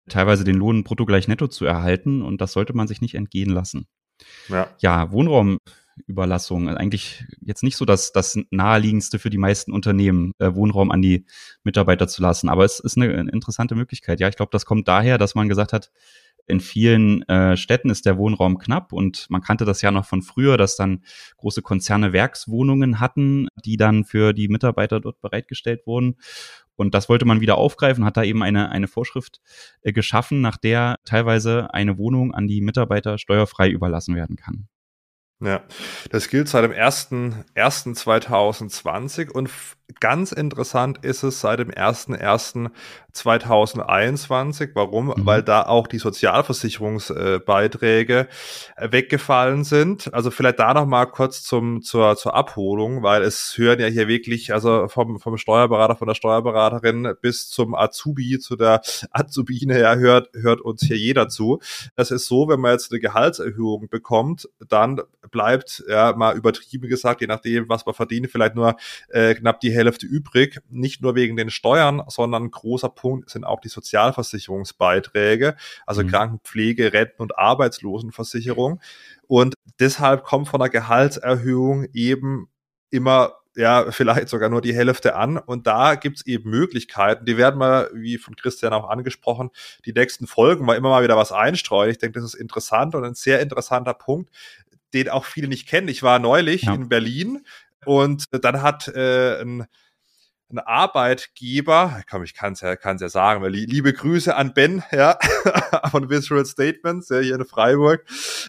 teilweise 0.08 0.44
den 0.44 0.56
Lohn 0.56 0.84
brutto 0.84 1.04
gleich 1.04 1.28
netto 1.28 1.48
zu 1.48 1.64
erhalten. 1.64 2.22
Und 2.22 2.40
das 2.40 2.52
sollte 2.52 2.72
man 2.72 2.88
sich 2.88 3.00
nicht 3.00 3.14
entgehen 3.14 3.50
lassen. 3.50 3.86
Ja, 4.48 4.68
ja 4.78 5.10
Wohnraumüberlassung, 5.10 6.68
eigentlich 6.68 7.24
jetzt 7.40 7.62
nicht 7.62 7.76
so 7.76 7.84
das, 7.84 8.12
das 8.12 8.38
naheliegendste 8.50 9.18
für 9.18 9.30
die 9.30 9.38
meisten 9.38 9.72
Unternehmen, 9.72 10.32
äh, 10.38 10.54
Wohnraum 10.54 10.90
an 10.90 11.02
die 11.02 11.26
Mitarbeiter 11.64 12.08
zu 12.08 12.22
lassen. 12.22 12.48
Aber 12.48 12.64
es 12.64 12.80
ist 12.80 12.96
eine, 12.96 13.12
eine 13.12 13.30
interessante 13.30 13.74
Möglichkeit. 13.74 14.20
Ja, 14.20 14.28
ich 14.28 14.36
glaube, 14.36 14.50
das 14.52 14.66
kommt 14.66 14.88
daher, 14.88 15.18
dass 15.18 15.34
man 15.34 15.48
gesagt 15.48 15.72
hat, 15.72 15.90
in 16.46 16.60
vielen 16.60 17.22
äh, 17.28 17.56
Städten 17.56 17.90
ist 17.90 18.06
der 18.06 18.18
Wohnraum 18.18 18.58
knapp 18.58 18.92
und 18.92 19.26
man 19.30 19.42
kannte 19.42 19.64
das 19.64 19.82
ja 19.82 19.90
noch 19.90 20.06
von 20.06 20.22
früher, 20.22 20.56
dass 20.56 20.76
dann 20.76 21.02
große 21.38 21.62
Konzerne 21.62 22.12
Werkswohnungen 22.12 23.00
hatten, 23.00 23.48
die 23.64 23.76
dann 23.76 24.04
für 24.04 24.32
die 24.32 24.48
Mitarbeiter 24.48 25.00
dort 25.00 25.20
bereitgestellt 25.20 25.86
wurden. 25.86 26.16
Und 26.76 26.94
das 26.94 27.08
wollte 27.08 27.24
man 27.24 27.40
wieder 27.40 27.56
aufgreifen, 27.56 28.04
hat 28.04 28.16
da 28.16 28.22
eben 28.22 28.42
eine, 28.42 28.70
eine 28.70 28.86
Vorschrift 28.86 29.40
äh, 29.82 29.92
geschaffen, 29.92 30.40
nach 30.40 30.56
der 30.56 30.96
teilweise 31.04 31.72
eine 31.72 31.98
Wohnung 31.98 32.34
an 32.34 32.46
die 32.46 32.60
Mitarbeiter 32.60 33.18
steuerfrei 33.18 33.68
überlassen 33.68 34.14
werden 34.14 34.36
kann. 34.36 34.68
Ja, 35.40 35.62
das 36.10 36.28
gilt 36.28 36.48
seit 36.48 36.64
dem 36.64 36.72
1.1.2020 36.72 39.30
und 39.30 39.48
ganz 40.00 40.32
interessant 40.32 41.04
ist 41.04 41.22
es 41.22 41.40
seit 41.40 41.58
dem 41.58 41.70
1.1.2021. 41.70 44.70
Warum? 44.74 45.08
Mhm. 45.08 45.26
Weil 45.26 45.42
da 45.42 45.66
auch 45.66 45.86
die 45.86 45.98
Sozialversicherungsbeiträge 45.98 48.28
äh, 48.76 48.92
weggefallen 48.92 49.64
sind. 49.64 50.14
Also 50.14 50.30
vielleicht 50.30 50.58
da 50.58 50.72
noch 50.72 50.86
mal 50.86 51.04
kurz 51.06 51.42
zum, 51.42 51.82
zur, 51.82 52.16
zur 52.16 52.32
Abholung, 52.34 53.02
weil 53.02 53.20
es 53.22 53.52
hören 53.56 53.80
ja 53.80 53.88
hier 53.88 54.08
wirklich, 54.08 54.54
also 54.54 54.88
vom, 54.88 55.20
vom 55.20 55.36
Steuerberater, 55.36 55.96
von 55.96 56.08
der 56.08 56.14
Steuerberaterin 56.14 57.12
bis 57.20 57.50
zum 57.50 57.74
Azubi, 57.74 58.38
zu 58.38 58.56
der 58.56 58.80
Azubine, 59.10 59.78
ja, 59.78 59.96
hört, 59.96 60.30
hört 60.34 60.62
uns 60.62 60.80
hier 60.82 60.96
jeder 60.96 61.28
zu. 61.28 61.58
Es 61.94 62.10
ist 62.10 62.24
so, 62.26 62.48
wenn 62.48 62.60
man 62.60 62.72
jetzt 62.72 62.90
eine 62.90 63.00
Gehaltserhöhung 63.00 63.90
bekommt, 63.90 64.48
dann 64.66 65.02
bleibt, 65.30 65.84
ja, 65.88 66.12
mal 66.14 66.36
übertrieben 66.36 66.88
gesagt, 66.88 67.20
je 67.20 67.26
nachdem, 67.26 67.68
was 67.68 67.86
man 67.86 67.94
verdient, 67.94 68.30
vielleicht 68.30 68.54
nur 68.54 68.76
äh, 69.08 69.34
knapp 69.34 69.60
die 69.60 69.72
Hälfte 69.72 70.06
übrig. 70.06 70.60
Nicht 70.68 71.02
nur 71.02 71.14
wegen 71.14 71.36
den 71.36 71.50
Steuern, 71.50 72.02
sondern 72.08 72.44
ein 72.44 72.50
großer 72.50 72.88
Punkt 72.88 73.30
sind 73.30 73.44
auch 73.44 73.60
die 73.60 73.68
Sozialversicherungsbeiträge, 73.68 75.56
also 75.86 76.02
mhm. 76.02 76.08
Krankenpflege, 76.08 76.92
Renten- 76.92 77.22
und 77.22 77.38
Arbeitslosenversicherung. 77.38 78.80
Und 79.26 79.54
deshalb 79.80 80.24
kommt 80.24 80.48
von 80.48 80.60
der 80.60 80.70
Gehaltserhöhung 80.70 81.86
eben 81.92 82.48
immer 82.90 83.32
ja, 83.56 83.90
vielleicht 83.90 84.28
sogar 84.28 84.50
nur 84.50 84.60
die 84.60 84.74
Hälfte 84.74 85.16
an. 85.16 85.38
Und 85.38 85.66
da 85.66 85.94
gibt's 85.94 86.24
eben 86.26 86.50
Möglichkeiten, 86.50 87.24
die 87.24 87.38
werden 87.38 87.58
wir, 87.58 87.90
wie 87.94 88.18
von 88.18 88.36
Christian 88.36 88.72
auch 88.72 88.88
angesprochen, 88.88 89.50
die 89.86 89.92
nächsten 89.92 90.26
Folgen 90.26 90.64
mal 90.64 90.76
immer 90.76 90.90
mal 90.90 91.02
wieder 91.02 91.16
was 91.16 91.32
einstreuen. 91.32 91.90
Ich 91.90 91.98
denke, 91.98 92.20
das 92.20 92.34
ist 92.34 92.40
interessant 92.40 92.94
und 92.94 93.04
ein 93.04 93.14
sehr 93.14 93.40
interessanter 93.40 93.94
Punkt, 93.94 94.30
den 94.94 95.08
auch 95.08 95.24
viele 95.24 95.48
nicht 95.48 95.68
kennen. 95.68 95.88
Ich 95.88 96.02
war 96.02 96.18
neulich 96.18 96.62
ja. 96.62 96.74
in 96.74 96.88
Berlin 96.88 97.44
und 97.84 98.24
dann 98.30 98.62
hat 98.62 98.88
äh, 98.88 99.40
ein, 99.40 99.66
ein 100.50 100.58
Arbeitgeber, 100.58 102.00
ich 102.24 102.34
kann 102.34 102.52
es 102.52 102.60
ja, 102.60 102.76
kann's 102.76 103.00
ja 103.00 103.08
sagen, 103.08 103.42
weil 103.42 103.52
liebe 103.52 103.92
Grüße 103.92 104.34
an 104.34 104.54
Ben, 104.54 104.82
ja, 104.92 105.18
von 105.90 106.10
Visual 106.10 106.44
Statements, 106.44 107.08
ja, 107.08 107.18
hier 107.18 107.34
in 107.36 107.44
Freiburg, 107.44 108.04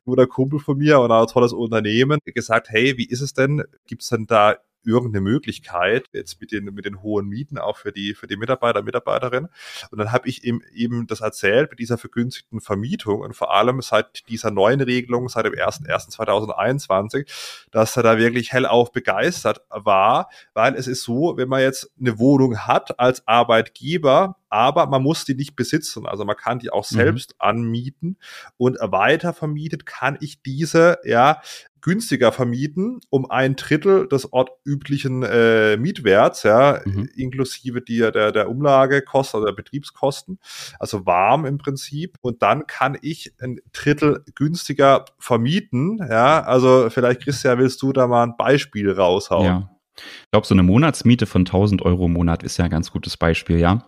guter 0.05 0.27
Kumpel 0.27 0.59
von 0.59 0.77
mir 0.77 0.99
und 0.99 1.11
auch 1.11 1.21
ein 1.21 1.27
tolles 1.27 1.53
Unternehmen, 1.53 2.19
gesagt, 2.25 2.69
hey, 2.69 2.97
wie 2.97 3.07
ist 3.07 3.21
es 3.21 3.33
denn? 3.33 3.63
Gibt's 3.87 4.09
denn 4.09 4.25
da 4.27 4.57
irgendeine 4.83 5.21
Möglichkeit, 5.21 6.05
jetzt 6.13 6.39
mit 6.39 6.51
den, 6.51 6.65
mit 6.65 6.85
den 6.85 7.01
hohen 7.01 7.27
Mieten 7.27 7.57
auch 7.57 7.77
für 7.77 7.91
die, 7.91 8.13
für 8.13 8.27
die 8.27 8.37
Mitarbeiter, 8.37 8.81
Mitarbeiterinnen. 8.81 9.49
Und 9.91 9.97
dann 9.97 10.11
habe 10.11 10.27
ich 10.29 10.43
ihm 10.43 10.63
eben 10.73 11.07
das 11.07 11.21
erzählt 11.21 11.69
mit 11.71 11.79
dieser 11.79 11.97
vergünstigten 11.97 12.61
Vermietung 12.61 13.21
und 13.21 13.35
vor 13.35 13.53
allem 13.53 13.81
seit 13.81 14.27
dieser 14.29 14.51
neuen 14.51 14.81
Regelung, 14.81 15.29
seit 15.29 15.45
dem 15.45 15.53
1.1.2021, 15.53 17.27
dass 17.71 17.97
er 17.97 18.03
da 18.03 18.17
wirklich 18.17 18.53
hellauf 18.53 18.91
begeistert 18.91 19.61
war, 19.69 20.29
weil 20.53 20.75
es 20.75 20.87
ist 20.87 21.03
so, 21.03 21.37
wenn 21.37 21.49
man 21.49 21.61
jetzt 21.61 21.91
eine 21.99 22.19
Wohnung 22.19 22.57
hat 22.59 22.99
als 22.99 23.27
Arbeitgeber, 23.27 24.37
aber 24.49 24.87
man 24.87 25.03
muss 25.03 25.25
die 25.25 25.35
nicht 25.35 25.55
besitzen. 25.55 26.05
Also 26.05 26.23
man 26.23 26.37
kann 26.37 26.59
die 26.59 26.69
auch 26.69 26.89
mhm. 26.89 26.95
selbst 26.95 27.31
mhm. 27.31 27.35
anmieten 27.39 28.17
und 28.57 28.77
weiter 28.79 29.33
vermietet 29.33 29.85
kann 29.85 30.17
ich 30.21 30.41
diese 30.41 30.99
ja 31.03 31.41
günstiger 31.87 32.33
vermieten, 32.33 32.99
um 33.09 33.31
ein 33.31 33.55
Drittel 33.55 34.09
des 34.09 34.33
ortüblichen 34.33 35.23
äh, 35.23 35.77
Mietwerts, 35.77 36.43
ja, 36.43 36.81
mhm. 36.83 37.07
inklusive 37.15 37.81
die, 37.81 37.99
der, 37.99 38.33
der 38.33 38.49
Umlagekosten 38.49 39.39
oder 39.39 39.51
der 39.51 39.55
Betriebskosten, 39.55 40.37
also 40.79 41.05
warm 41.05 41.45
im 41.45 41.57
Prinzip. 41.57 42.17
Und 42.19 42.41
dann 42.41 42.67
kann 42.67 42.97
ich 43.01 43.31
ein 43.39 43.61
Drittel 43.71 44.25
günstiger 44.35 45.05
vermieten, 45.17 45.99
ja, 46.09 46.43
also 46.43 46.89
vielleicht, 46.89 47.23
Christian, 47.23 47.57
willst 47.57 47.81
du 47.81 47.93
da 47.93 48.05
mal 48.05 48.23
ein 48.23 48.35
Beispiel 48.37 48.91
raushauen? 48.91 49.45
Ja. 49.45 49.77
Ich 49.97 50.31
glaube, 50.31 50.45
so 50.45 50.53
eine 50.53 50.63
Monatsmiete 50.63 51.25
von 51.25 51.41
1000 51.41 51.81
Euro 51.81 52.05
im 52.05 52.13
Monat 52.13 52.43
ist 52.43 52.57
ja 52.57 52.65
ein 52.65 52.71
ganz 52.71 52.91
gutes 52.91 53.17
Beispiel, 53.17 53.59
ja. 53.59 53.87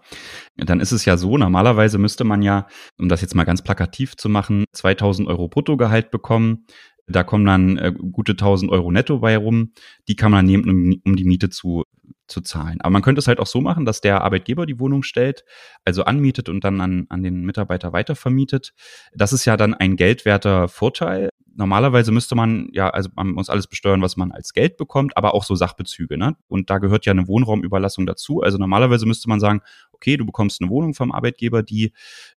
Dann 0.58 0.80
ist 0.80 0.92
es 0.92 1.06
ja 1.06 1.18
so, 1.18 1.38
normalerweise 1.38 1.98
müsste 1.98 2.24
man 2.24 2.42
ja, 2.42 2.68
um 2.98 3.10
das 3.10 3.22
jetzt 3.22 3.36
mal 3.36 3.44
ganz 3.44 3.62
plakativ 3.62 4.16
zu 4.16 4.30
machen, 4.30 4.66
2000 4.74 5.28
Euro 5.28 5.48
Bruttogehalt 5.48 6.12
bekommen, 6.12 6.66
da 7.10 7.24
kommen 7.24 7.46
dann 7.46 7.78
äh, 7.78 7.92
gute 7.92 8.34
1000 8.34 8.72
Euro 8.72 8.92
netto 8.92 9.20
bei 9.20 9.36
rum. 9.36 9.72
Die 10.08 10.16
kann 10.16 10.32
man 10.32 10.46
nehmen, 10.46 10.70
um, 10.70 11.02
um 11.06 11.16
die 11.16 11.26
Miete 11.26 11.50
zu, 11.50 11.84
zu 12.28 12.42
zahlen. 12.42 12.80
Aber 12.82 12.92
man 12.92 13.02
könnte 13.02 13.20
es 13.20 13.28
halt 13.28 13.40
auch 13.40 13.48
so 13.48 13.62
machen, 13.62 13.86
dass 13.86 14.02
der 14.02 14.22
Arbeitgeber 14.22 14.66
die 14.66 14.80
Wohnung 14.80 15.04
stellt, 15.04 15.44
also 15.86 16.04
anmietet 16.04 16.50
und 16.50 16.64
dann 16.64 16.82
an, 16.82 17.08
an 17.10 17.24
den 17.24 17.44
Mitarbeiter 17.44 17.92
weitervermietet. 17.94 18.74
Das 19.14 19.34
ist 19.34 19.46
ja 19.46 19.58
dann 19.58 19.74
ein 19.74 19.96
geldwerter 19.96 20.68
Vorteil. 20.68 21.30
Normalerweise 21.56 22.12
müsste 22.12 22.36
man 22.36 22.70
ja, 22.72 22.90
also 22.90 23.10
man 23.16 23.32
muss 23.32 23.50
alles 23.50 23.68
besteuern, 23.68 24.02
was 24.02 24.16
man 24.16 24.32
als 24.32 24.54
Geld 24.54 24.78
bekommt, 24.78 25.18
aber 25.18 25.34
auch 25.34 25.44
so 25.44 25.56
Sachbezüge. 25.56 26.18
Ne? 26.18 26.38
Und 26.48 26.70
da 26.70 26.78
gehört 26.78 27.06
ja 27.06 27.12
eine 27.12 27.28
Wohnraumüberlassung 27.28 28.06
dazu. 28.06 28.42
Also 28.42 28.58
normalerweise 28.58 29.06
müsste 29.06 29.28
man 29.28 29.40
sagen, 29.40 29.62
okay, 30.00 30.16
du 30.16 30.26
bekommst 30.26 30.62
eine 30.62 30.70
Wohnung 30.70 30.94
vom 30.94 31.12
Arbeitgeber, 31.12 31.62
die 31.62 31.92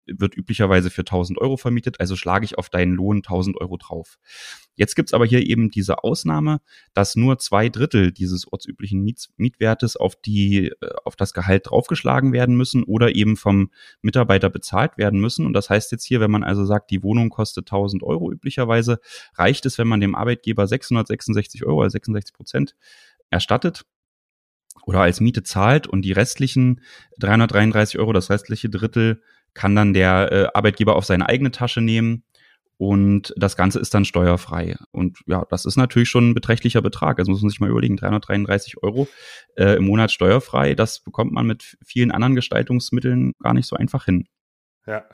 wird 0.06 0.36
üblicherweise 0.36 0.88
für 0.90 1.02
1000 1.02 1.38
Euro 1.38 1.56
vermietet, 1.56 2.00
also 2.00 2.16
schlage 2.16 2.44
ich 2.44 2.56
auf 2.56 2.70
deinen 2.70 2.94
Lohn 2.94 3.18
1000 3.18 3.60
Euro 3.60 3.76
drauf. 3.76 4.18
Jetzt 4.74 4.96
gibt's 4.96 5.12
aber 5.12 5.26
hier 5.26 5.46
eben 5.46 5.70
diese 5.70 6.02
Ausnahme, 6.02 6.62
dass 6.94 7.16
nur 7.16 7.38
zwei 7.38 7.68
Drittel 7.68 8.12
dieses 8.12 8.50
ortsüblichen 8.50 9.02
Miet 9.02 9.28
Mietwertes 9.36 9.96
auf 9.96 10.16
die, 10.16 10.68
äh, 10.68 10.90
auf 11.04 11.16
das 11.16 11.34
Gehalt 11.34 11.66
draufgeschlagen 11.70 12.32
werden 12.32 12.56
müssen 12.56 12.82
oder 12.82 13.14
eben 13.14 13.36
vom 13.36 13.70
Mitarbeiter 14.00 14.48
bezahlt 14.48 14.96
werden 14.96 15.20
müssen. 15.20 15.44
Und 15.44 15.52
das 15.52 15.68
heißt 15.68 15.92
jetzt 15.92 16.04
hier, 16.04 16.20
wenn 16.20 16.30
man 16.30 16.44
also 16.44 16.64
sagt, 16.64 16.90
die 16.90 17.02
Wohnung 17.02 17.28
kostet 17.28 17.66
1000 17.70 18.02
Euro 18.02 18.32
üblicherweise, 18.32 19.00
reicht 19.34 19.66
es, 19.66 19.76
wenn 19.76 19.88
man 19.88 20.00
dem 20.00 20.14
Arbeitgeber 20.14 20.66
666 20.66 21.66
Euro, 21.66 21.82
also 21.82 21.92
66 21.92 22.34
Prozent 22.34 22.74
erstattet 23.28 23.84
oder 24.84 25.00
als 25.00 25.20
Miete 25.20 25.42
zahlt 25.42 25.86
und 25.86 26.02
die 26.02 26.12
restlichen 26.12 26.80
333 27.18 27.98
Euro, 27.98 28.12
das 28.12 28.30
restliche 28.30 28.68
Drittel, 28.68 29.22
kann 29.54 29.74
dann 29.74 29.92
der 29.92 30.32
äh, 30.32 30.46
Arbeitgeber 30.54 30.96
auf 30.96 31.04
seine 31.04 31.28
eigene 31.28 31.50
Tasche 31.50 31.80
nehmen 31.80 32.24
und 32.80 33.34
das 33.36 33.56
Ganze 33.56 33.78
ist 33.78 33.92
dann 33.92 34.06
steuerfrei. 34.06 34.76
Und 34.90 35.18
ja, 35.26 35.44
das 35.50 35.66
ist 35.66 35.76
natürlich 35.76 36.08
schon 36.08 36.30
ein 36.30 36.34
beträchtlicher 36.34 36.80
Betrag. 36.80 37.18
Also 37.18 37.30
muss 37.30 37.42
man 37.42 37.50
sich 37.50 37.60
mal 37.60 37.68
überlegen, 37.68 37.98
333 37.98 38.82
Euro 38.82 39.06
äh, 39.56 39.76
im 39.76 39.84
Monat 39.84 40.10
steuerfrei, 40.10 40.74
das 40.74 41.00
bekommt 41.00 41.30
man 41.30 41.46
mit 41.46 41.76
vielen 41.84 42.10
anderen 42.10 42.34
Gestaltungsmitteln 42.34 43.32
gar 43.38 43.52
nicht 43.52 43.66
so 43.66 43.76
einfach 43.76 44.06
hin. 44.06 44.28
Ja, 44.86 45.04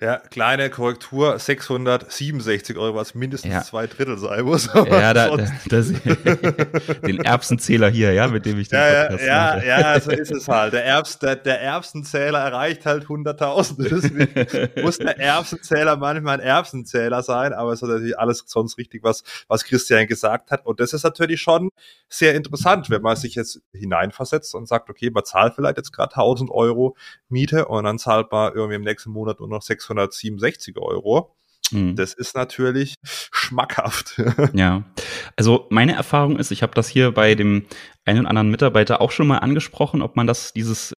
ja, 0.00 0.18
kleine 0.18 0.68
Korrektur, 0.68 1.38
667 1.38 2.76
Euro, 2.76 2.94
was 2.94 3.14
mindestens 3.14 3.52
ja. 3.52 3.62
zwei 3.62 3.86
Drittel 3.86 4.18
sein 4.18 4.44
muss. 4.44 4.68
Ja, 4.74 5.14
da, 5.14 5.34
das, 5.70 5.92
den 7.06 7.20
Erbsenzähler 7.24 7.88
hier, 7.88 8.12
ja, 8.12 8.28
mit 8.28 8.44
dem 8.44 8.58
ich 8.58 8.68
den 8.68 8.78
ja, 8.78 9.04
Podcast 9.04 9.26
ja, 9.26 9.54
mache. 9.54 9.66
Ja, 9.66 10.00
so 10.00 10.10
ist 10.10 10.30
es 10.30 10.46
halt. 10.46 10.74
Der, 10.74 10.84
Erbs, 10.84 11.18
der, 11.20 11.36
der 11.36 11.58
Erbsenzähler 11.58 12.38
erreicht 12.40 12.84
halt 12.84 13.06
100.000. 13.06 13.74
Deswegen 13.88 14.82
muss 14.82 14.98
der 14.98 15.18
Erbsenzähler 15.18 15.96
manchmal 15.96 16.34
ein 16.34 16.46
Erbsenzähler 16.46 17.22
sein, 17.22 17.54
aber 17.54 17.72
es 17.72 17.80
ist 17.80 17.88
natürlich 17.88 18.18
alles 18.18 18.44
sonst 18.46 18.76
richtig, 18.76 19.02
was, 19.04 19.24
was 19.48 19.64
Christian 19.64 20.06
gesagt 20.06 20.50
hat. 20.50 20.66
Und 20.66 20.80
das 20.80 20.92
ist 20.92 21.02
natürlich 21.02 21.40
schon 21.40 21.70
sehr 22.10 22.34
interessant, 22.34 22.90
wenn 22.90 23.00
man 23.00 23.16
sich 23.16 23.36
jetzt 23.36 23.62
hineinversetzt 23.72 24.54
und 24.54 24.68
sagt, 24.68 24.90
okay, 24.90 25.10
man 25.10 25.24
zahlt 25.24 25.54
vielleicht 25.54 25.78
jetzt 25.78 25.92
gerade 25.92 26.14
1000 26.14 26.50
Euro 26.50 26.94
Miete 27.30 27.66
und 27.66 27.84
dann 27.84 27.98
zahlt 27.98 28.30
man 28.30 28.52
irgendwie 28.52 28.76
im 28.76 28.82
nächsten 28.82 29.10
Monat 29.10 29.23
nur 29.40 29.48
noch 29.48 29.62
667 29.62 30.78
Euro. 30.78 31.34
Mhm. 31.70 31.96
Das 31.96 32.12
ist 32.14 32.34
natürlich 32.34 32.94
schmackhaft. 33.02 34.20
Ja, 34.52 34.84
also 35.36 35.66
meine 35.70 35.94
Erfahrung 35.94 36.38
ist, 36.38 36.50
ich 36.50 36.62
habe 36.62 36.74
das 36.74 36.88
hier 36.88 37.12
bei 37.12 37.34
dem 37.34 37.66
einen 38.04 38.20
und 38.20 38.26
anderen 38.26 38.50
Mitarbeiter 38.50 39.00
auch 39.00 39.10
schon 39.10 39.26
mal 39.26 39.38
angesprochen, 39.38 40.02
ob 40.02 40.14
man 40.14 40.26
das, 40.26 40.52
dieses, 40.52 40.92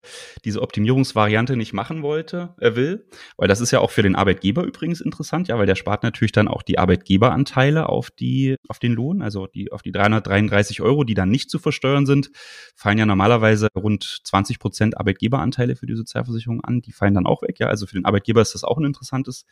diese 0.44 0.62
Optimierungsvariante 0.62 1.56
nicht 1.56 1.74
machen 1.74 2.02
wollte, 2.02 2.56
äh, 2.60 2.76
will. 2.76 3.06
Weil 3.38 3.48
das 3.48 3.62
ist 3.62 3.72
ja 3.72 3.80
auch 3.80 3.92
für 3.92 4.02
den 4.02 4.16
Arbeitgeber 4.16 4.64
übrigens 4.64 5.02
interessant, 5.02 5.48
ja, 5.48 5.58
weil 5.58 5.68
der 5.68 5.76
spart 5.76 6.02
natürlich 6.02 6.32
dann 6.32 6.48
auch 6.48 6.64
die 6.64 6.80
Arbeitgeberanteile 6.80 7.90
auf 7.90 8.10
die, 8.10 8.56
auf 8.68 8.80
den 8.80 8.94
Lohn, 8.94 9.22
also 9.22 9.46
die, 9.46 9.72
auf 9.72 9.84
die 9.84 9.92
333 9.92 10.82
Euro, 10.82 11.04
die 11.04 11.14
dann 11.14 11.30
nicht 11.30 11.52
zu 11.52 11.60
versteuern 11.60 12.08
sind, 12.08 12.32
fallen 12.76 12.98
ja 12.98 13.06
normalerweise 13.06 13.68
rund 13.76 14.22
20 14.24 14.58
Prozent 14.58 14.98
Arbeitgeberanteile 14.98 15.76
für 15.76 15.86
die 15.86 15.96
Sozialversicherung 15.96 16.64
an. 16.64 16.82
Die 16.82 16.92
fallen 16.92 17.14
dann 17.14 17.28
auch 17.28 17.44
weg, 17.44 17.60
ja. 17.60 17.68
Also 17.68 17.86
für 17.86 17.96
den 17.96 18.06
Arbeitgeber 18.06 18.42
ist 18.42 18.56
das 18.56 18.64
auch 18.64 18.78
ein 18.78 18.86
interessantes 18.86 19.46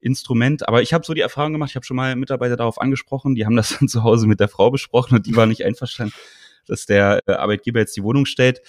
Instrument. 0.00 0.68
Aber 0.68 0.82
ich 0.82 0.92
habe 0.92 1.06
so 1.06 1.14
die 1.14 1.20
Erfahrung 1.22 1.52
gemacht, 1.52 1.70
ich 1.70 1.76
habe 1.76 1.86
schon 1.86 1.96
mal 1.96 2.14
Mitarbeiter 2.14 2.56
darauf 2.56 2.78
angesprochen, 2.78 3.34
die 3.34 3.46
haben 3.46 3.56
das 3.56 3.78
dann 3.78 3.88
zu 3.88 4.02
Hause 4.02 4.09
mit 4.18 4.40
der 4.40 4.48
Frau 4.48 4.70
besprochen 4.70 5.16
und 5.16 5.26
die 5.26 5.36
war 5.36 5.46
nicht 5.46 5.64
einverstanden 5.64 6.12
dass 6.70 6.86
der 6.86 7.20
äh, 7.26 7.32
Arbeitgeber 7.32 7.80
jetzt 7.80 7.96
die 7.96 8.02
Wohnung 8.02 8.26
stellt. 8.26 8.62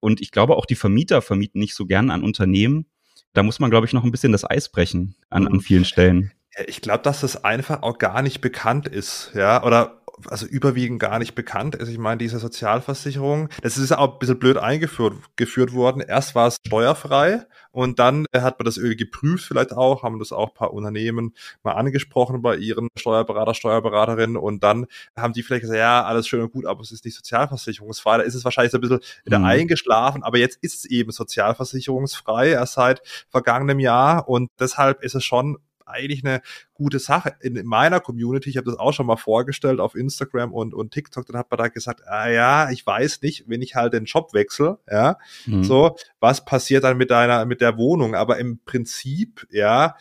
Und 0.00 0.20
ich 0.20 0.30
glaube, 0.30 0.56
auch 0.56 0.66
die 0.66 0.76
Vermieter 0.76 1.20
vermieten 1.20 1.60
nicht 1.60 1.74
so 1.74 1.86
gern 1.86 2.10
an 2.10 2.22
Unternehmen. 2.22 2.86
Da 3.34 3.42
muss 3.42 3.58
man, 3.58 3.70
glaube 3.70 3.86
ich, 3.86 3.92
noch 3.92 4.04
ein 4.04 4.12
bisschen 4.12 4.32
das 4.32 4.48
Eis 4.48 4.70
brechen 4.70 5.16
an, 5.28 5.46
an 5.46 5.60
vielen 5.60 5.84
Stellen. 5.84 6.32
Ich 6.66 6.80
glaube, 6.80 7.02
dass 7.02 7.20
das 7.20 7.44
einfach 7.44 7.82
auch 7.82 7.98
gar 7.98 8.22
nicht 8.22 8.40
bekannt 8.40 8.88
ist, 8.88 9.32
ja, 9.34 9.62
oder 9.64 9.97
also 10.26 10.46
überwiegend 10.46 11.00
gar 11.00 11.18
nicht 11.18 11.34
bekannt 11.34 11.74
ist. 11.74 11.88
Ich 11.88 11.98
meine, 11.98 12.18
diese 12.18 12.38
Sozialversicherung, 12.38 13.48
das 13.62 13.78
ist 13.78 13.92
auch 13.92 14.14
ein 14.14 14.18
bisschen 14.18 14.38
blöd 14.38 14.56
eingeführt 14.56 15.14
geführt 15.36 15.72
worden. 15.72 16.00
Erst 16.00 16.34
war 16.34 16.48
es 16.48 16.58
steuerfrei 16.66 17.46
und 17.70 17.98
dann 17.98 18.26
hat 18.34 18.58
man 18.58 18.64
das 18.64 18.76
irgendwie 18.76 18.96
geprüft, 18.96 19.44
vielleicht 19.44 19.72
auch, 19.72 20.02
haben 20.02 20.18
das 20.18 20.32
auch 20.32 20.48
ein 20.48 20.54
paar 20.54 20.72
Unternehmen 20.72 21.34
mal 21.62 21.72
angesprochen 21.72 22.42
bei 22.42 22.56
ihren 22.56 22.88
Steuerberater, 22.96 23.54
Steuerberaterinnen 23.54 24.36
und 24.36 24.62
dann 24.64 24.86
haben 25.16 25.32
die 25.32 25.42
vielleicht 25.42 25.62
gesagt, 25.62 25.78
ja, 25.78 26.04
alles 26.04 26.26
schön 26.26 26.40
und 26.40 26.52
gut, 26.52 26.66
aber 26.66 26.80
es 26.80 26.90
ist 26.90 27.04
nicht 27.04 27.16
sozialversicherungsfrei. 27.16 28.18
Da 28.18 28.22
ist 28.24 28.34
es 28.34 28.44
wahrscheinlich 28.44 28.72
so 28.72 28.78
ein 28.78 28.80
bisschen 28.80 29.00
wieder 29.24 29.38
mhm. 29.38 29.44
eingeschlafen, 29.44 30.22
aber 30.22 30.38
jetzt 30.38 30.58
ist 30.62 30.74
es 30.74 30.84
eben 30.86 31.12
sozialversicherungsfrei 31.12 32.48
erst 32.50 32.74
seit 32.74 33.02
vergangenem 33.28 33.78
Jahr 33.78 34.28
und 34.28 34.50
deshalb 34.58 35.02
ist 35.02 35.14
es 35.14 35.24
schon 35.24 35.58
eigentlich 35.88 36.24
eine 36.24 36.42
gute 36.74 36.98
Sache. 36.98 37.34
In 37.40 37.64
meiner 37.66 38.00
Community, 38.00 38.50
ich 38.50 38.56
habe 38.56 38.70
das 38.70 38.78
auch 38.78 38.92
schon 38.92 39.06
mal 39.06 39.16
vorgestellt 39.16 39.80
auf 39.80 39.94
Instagram 39.94 40.52
und, 40.52 40.74
und 40.74 40.92
TikTok, 40.92 41.26
dann 41.26 41.36
hat 41.36 41.50
man 41.50 41.58
da 41.58 41.68
gesagt, 41.68 42.02
ah 42.06 42.28
ja, 42.28 42.70
ich 42.70 42.86
weiß 42.86 43.22
nicht, 43.22 43.44
wenn 43.48 43.62
ich 43.62 43.74
halt 43.74 43.92
den 43.92 44.04
Job 44.04 44.32
wechsle, 44.34 44.78
ja, 44.90 45.18
mhm. 45.46 45.64
so, 45.64 45.96
was 46.20 46.44
passiert 46.44 46.84
dann 46.84 46.96
mit 46.96 47.10
deiner, 47.10 47.44
mit 47.44 47.60
der 47.60 47.76
Wohnung? 47.76 48.14
Aber 48.14 48.38
im 48.38 48.60
Prinzip, 48.64 49.46
ja, 49.50 49.96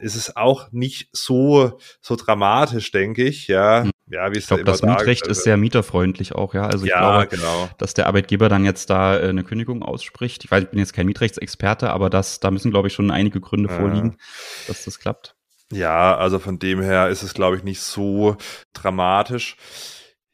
ist 0.00 0.16
es 0.16 0.36
auch 0.36 0.70
nicht 0.72 1.08
so, 1.12 1.78
so 2.00 2.16
dramatisch, 2.16 2.90
denke 2.90 3.24
ich, 3.24 3.48
ja. 3.48 3.84
Hm. 3.84 3.90
Ja, 4.08 4.32
wie 4.32 4.38
ich 4.38 4.46
glaube, 4.46 4.62
das 4.62 4.82
Mietrecht 4.82 5.26
ist 5.26 5.42
sehr 5.42 5.56
mieterfreundlich 5.56 6.32
auch, 6.34 6.54
ja. 6.54 6.66
Also 6.66 6.84
ich 6.84 6.90
ja, 6.90 7.24
glaube, 7.24 7.36
genau. 7.36 7.68
dass 7.78 7.94
der 7.94 8.06
Arbeitgeber 8.06 8.48
dann 8.48 8.64
jetzt 8.64 8.88
da 8.88 9.18
äh, 9.18 9.28
eine 9.28 9.42
Kündigung 9.42 9.82
ausspricht. 9.82 10.44
Ich 10.44 10.50
weiß, 10.50 10.64
ich 10.64 10.70
bin 10.70 10.78
jetzt 10.78 10.92
kein 10.92 11.06
Mietrechtsexperte, 11.06 11.90
aber 11.90 12.08
das, 12.08 12.38
da 12.38 12.52
müssen, 12.52 12.70
glaube 12.70 12.86
ich, 12.86 12.94
schon 12.94 13.10
einige 13.10 13.40
Gründe 13.40 13.68
ja. 13.68 13.76
vorliegen, 13.76 14.16
dass 14.68 14.84
das 14.84 15.00
klappt. 15.00 15.34
Ja, 15.72 16.16
also 16.16 16.38
von 16.38 16.60
dem 16.60 16.80
her 16.80 17.08
ist 17.08 17.24
es, 17.24 17.34
glaube 17.34 17.56
ich, 17.56 17.64
nicht 17.64 17.80
so 17.80 18.36
dramatisch. 18.72 19.56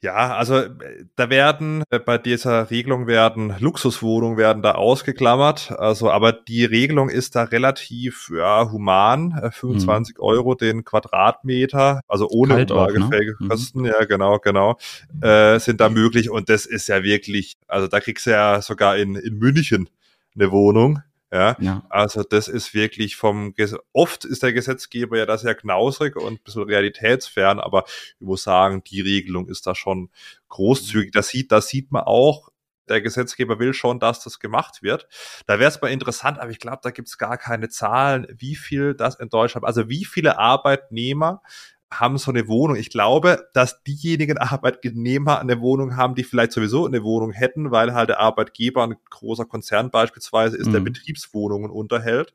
Ja, 0.02 0.34
also 0.34 0.56
äh, 0.56 1.04
da 1.14 1.30
werden 1.30 1.84
äh, 1.90 2.00
bei 2.00 2.18
dieser 2.18 2.70
Regelung 2.72 3.06
werden 3.06 3.54
Luxuswohnungen 3.60 4.36
werden 4.36 4.60
da 4.60 4.72
ausgeklammert. 4.72 5.70
Also, 5.78 6.10
aber 6.10 6.32
die 6.32 6.64
Regelung 6.64 7.08
ist 7.08 7.36
da 7.36 7.44
relativ 7.44 8.32
ja, 8.36 8.68
human. 8.72 9.40
25 9.52 10.16
äh, 10.16 10.18
mhm. 10.18 10.24
Euro 10.24 10.54
den 10.56 10.84
Quadratmeter, 10.84 12.00
also 12.08 12.28
ohne 12.28 12.66
umlagefähige 12.66 13.36
ne? 13.38 13.48
Kosten, 13.48 13.80
mhm. 13.80 13.86
ja 13.86 14.04
genau, 14.04 14.40
genau, 14.40 14.76
äh, 15.20 15.60
sind 15.60 15.80
da 15.80 15.88
möglich. 15.88 16.30
Und 16.30 16.48
das 16.48 16.66
ist 16.66 16.88
ja 16.88 17.04
wirklich, 17.04 17.54
also 17.68 17.86
da 17.86 18.00
kriegst 18.00 18.26
du 18.26 18.30
ja 18.30 18.60
sogar 18.60 18.96
in, 18.96 19.14
in 19.14 19.38
München 19.38 19.88
eine 20.34 20.50
Wohnung. 20.50 21.00
Ja, 21.32 21.56
ja, 21.60 21.82
also 21.88 22.22
das 22.22 22.46
ist 22.46 22.74
wirklich 22.74 23.16
vom, 23.16 23.54
oft 23.94 24.26
ist 24.26 24.42
der 24.42 24.52
Gesetzgeber 24.52 25.16
ja 25.16 25.24
da 25.24 25.38
sehr 25.38 25.54
knausrig 25.54 26.14
und 26.16 26.34
ein 26.34 26.44
bisschen 26.44 26.64
realitätsfern, 26.64 27.58
aber 27.58 27.84
ich 27.86 28.26
muss 28.26 28.42
sagen, 28.42 28.84
die 28.84 29.00
Regelung 29.00 29.48
ist 29.48 29.66
da 29.66 29.74
schon 29.74 30.10
großzügig. 30.50 31.10
Das 31.12 31.28
sieht, 31.28 31.50
das 31.50 31.68
sieht 31.68 31.90
man 31.90 32.02
auch, 32.02 32.50
der 32.86 33.00
Gesetzgeber 33.00 33.58
will 33.58 33.72
schon, 33.72 33.98
dass 33.98 34.22
das 34.22 34.40
gemacht 34.40 34.82
wird. 34.82 35.08
Da 35.46 35.58
wäre 35.58 35.70
es 35.70 35.80
mal 35.80 35.88
interessant, 35.88 36.38
aber 36.38 36.50
ich 36.50 36.58
glaube, 36.58 36.80
da 36.82 36.90
gibt 36.90 37.08
es 37.08 37.16
gar 37.16 37.38
keine 37.38 37.70
Zahlen, 37.70 38.26
wie 38.36 38.54
viel 38.54 38.94
das 38.94 39.14
in 39.18 39.30
Deutschland, 39.30 39.64
also 39.64 39.88
wie 39.88 40.04
viele 40.04 40.38
Arbeitnehmer 40.38 41.40
haben 42.00 42.18
so 42.18 42.30
eine 42.30 42.48
Wohnung. 42.48 42.76
Ich 42.76 42.90
glaube, 42.90 43.48
dass 43.54 43.82
diejenigen 43.84 44.38
Arbeitnehmer 44.38 45.40
eine 45.40 45.60
Wohnung 45.60 45.96
haben, 45.96 46.14
die 46.14 46.24
vielleicht 46.24 46.52
sowieso 46.52 46.86
eine 46.86 47.02
Wohnung 47.02 47.32
hätten, 47.32 47.70
weil 47.70 47.94
halt 47.94 48.08
der 48.08 48.20
Arbeitgeber 48.20 48.84
ein 48.84 48.96
großer 49.10 49.44
Konzern 49.44 49.90
beispielsweise 49.90 50.56
ist, 50.56 50.68
mhm. 50.68 50.72
der 50.72 50.80
Betriebswohnungen 50.80 51.70
unterhält 51.70 52.34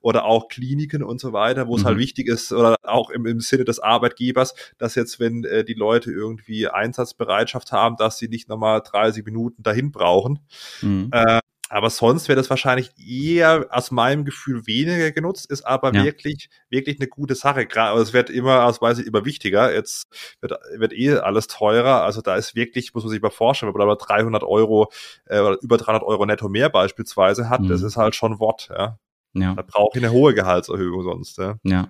oder 0.00 0.24
auch 0.24 0.48
Kliniken 0.48 1.02
und 1.02 1.20
so 1.20 1.32
weiter, 1.32 1.66
wo 1.66 1.76
es 1.76 1.84
halt 1.84 1.94
mhm. 1.94 1.98
halt 1.98 1.98
wichtig 1.98 2.28
ist 2.28 2.52
oder 2.52 2.76
auch 2.82 3.10
im, 3.10 3.26
im 3.26 3.40
Sinne 3.40 3.64
des 3.64 3.80
Arbeitgebers, 3.80 4.54
dass 4.78 4.94
jetzt, 4.94 5.20
wenn 5.20 5.44
äh, 5.44 5.64
die 5.64 5.74
Leute 5.74 6.10
irgendwie 6.10 6.68
Einsatzbereitschaft 6.68 7.72
haben, 7.72 7.96
dass 7.96 8.18
sie 8.18 8.28
nicht 8.28 8.48
nochmal 8.48 8.82
30 8.84 9.24
Minuten 9.24 9.62
dahin 9.62 9.90
brauchen. 9.90 10.40
Mhm. 10.82 11.08
Äh, 11.12 11.40
aber 11.68 11.90
sonst 11.90 12.28
wäre 12.28 12.36
das 12.36 12.50
wahrscheinlich 12.50 12.90
eher 12.98 13.66
aus 13.70 13.90
meinem 13.90 14.24
Gefühl 14.24 14.66
weniger 14.66 15.12
genutzt, 15.12 15.50
ist 15.50 15.66
aber 15.66 15.94
ja. 15.94 16.04
wirklich, 16.04 16.48
wirklich 16.70 16.98
eine 16.98 17.08
gute 17.08 17.34
Sache. 17.34 17.66
Gerade, 17.66 18.00
es 18.00 18.12
wird 18.12 18.30
immer, 18.30 18.64
aus 18.64 18.80
Weise 18.80 19.02
immer 19.02 19.24
wichtiger. 19.24 19.72
Jetzt 19.72 20.08
wird, 20.40 20.52
wird 20.76 20.92
eh 20.92 21.14
alles 21.14 21.46
teurer. 21.46 22.02
Also 22.02 22.22
da 22.22 22.36
ist 22.36 22.54
wirklich, 22.54 22.94
muss 22.94 23.04
man 23.04 23.10
sich 23.10 23.20
mal 23.20 23.30
vorstellen, 23.30 23.72
wenn 23.74 23.86
man 23.86 23.96
da 23.98 24.04
300 24.04 24.42
Euro, 24.44 24.90
äh, 25.26 25.40
oder 25.40 25.58
über 25.60 25.76
300 25.76 26.02
Euro 26.02 26.24
netto 26.26 26.48
mehr 26.48 26.70
beispielsweise 26.70 27.50
hat, 27.50 27.60
mhm. 27.60 27.68
das 27.68 27.82
ist 27.82 27.96
halt 27.96 28.14
schon 28.14 28.38
Wort, 28.38 28.68
ja. 28.70 28.98
ja. 29.34 29.54
Da 29.54 29.62
brauche 29.62 29.98
ich 29.98 30.04
eine 30.04 30.12
hohe 30.12 30.34
Gehaltserhöhung 30.34 31.02
sonst, 31.02 31.38
ja. 31.38 31.56
Ja. 31.64 31.88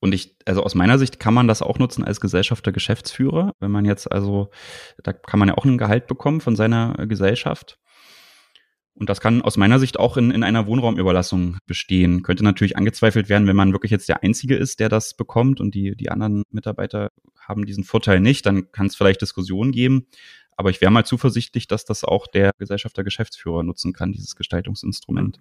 Und 0.00 0.14
ich, 0.14 0.36
also 0.44 0.62
aus 0.62 0.74
meiner 0.74 0.98
Sicht 0.98 1.18
kann 1.18 1.34
man 1.34 1.48
das 1.48 1.62
auch 1.62 1.78
nutzen 1.78 2.04
als 2.04 2.20
Gesellschafter 2.20 2.70
Geschäftsführer. 2.70 3.52
Wenn 3.60 3.70
man 3.70 3.84
jetzt 3.84 4.10
also, 4.10 4.50
da 5.02 5.12
kann 5.12 5.40
man 5.40 5.48
ja 5.48 5.56
auch 5.56 5.64
ein 5.64 5.78
Gehalt 5.78 6.06
bekommen 6.06 6.40
von 6.40 6.54
seiner 6.54 6.94
Gesellschaft. 7.06 7.78
Und 8.98 9.10
das 9.10 9.20
kann 9.20 9.42
aus 9.42 9.58
meiner 9.58 9.78
Sicht 9.78 9.98
auch 9.98 10.16
in, 10.16 10.30
in 10.30 10.42
einer 10.42 10.66
Wohnraumüberlassung 10.66 11.58
bestehen. 11.66 12.22
Könnte 12.22 12.42
natürlich 12.44 12.76
angezweifelt 12.76 13.28
werden, 13.28 13.46
wenn 13.46 13.56
man 13.56 13.72
wirklich 13.72 13.92
jetzt 13.92 14.08
der 14.08 14.22
Einzige 14.22 14.56
ist, 14.56 14.80
der 14.80 14.88
das 14.88 15.14
bekommt 15.14 15.60
und 15.60 15.74
die, 15.74 15.94
die 15.94 16.10
anderen 16.10 16.44
Mitarbeiter 16.50 17.10
haben 17.38 17.66
diesen 17.66 17.84
Vorteil 17.84 18.20
nicht, 18.20 18.46
dann 18.46 18.72
kann 18.72 18.86
es 18.86 18.96
vielleicht 18.96 19.20
Diskussionen 19.20 19.70
geben. 19.70 20.06
Aber 20.58 20.70
ich 20.70 20.80
wäre 20.80 20.90
mal 20.90 21.04
zuversichtlich, 21.04 21.68
dass 21.68 21.84
das 21.84 22.02
auch 22.02 22.26
der 22.26 22.52
Gesellschafter 22.58 23.04
Geschäftsführer 23.04 23.62
nutzen 23.62 23.92
kann, 23.92 24.12
dieses 24.12 24.36
Gestaltungsinstrument. 24.36 25.38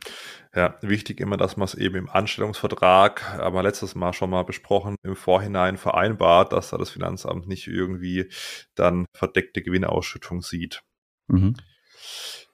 Ja, 0.53 0.77
wichtig 0.81 1.21
immer, 1.21 1.37
dass 1.37 1.55
man 1.55 1.65
es 1.65 1.73
eben 1.73 1.95
im 1.95 2.09
Anstellungsvertrag, 2.09 3.39
aber 3.39 3.63
letztes 3.63 3.95
Mal 3.95 4.11
schon 4.11 4.29
mal 4.29 4.43
besprochen, 4.43 4.97
im 5.03 5.15
Vorhinein 5.15 5.77
vereinbart, 5.77 6.51
dass 6.51 6.71
da 6.71 6.77
das 6.77 6.89
Finanzamt 6.89 7.47
nicht 7.47 7.67
irgendwie 7.67 8.29
dann 8.75 9.05
verdeckte 9.13 9.61
Gewinnausschüttung 9.61 10.41
sieht. 10.41 10.81
Mhm. 11.27 11.55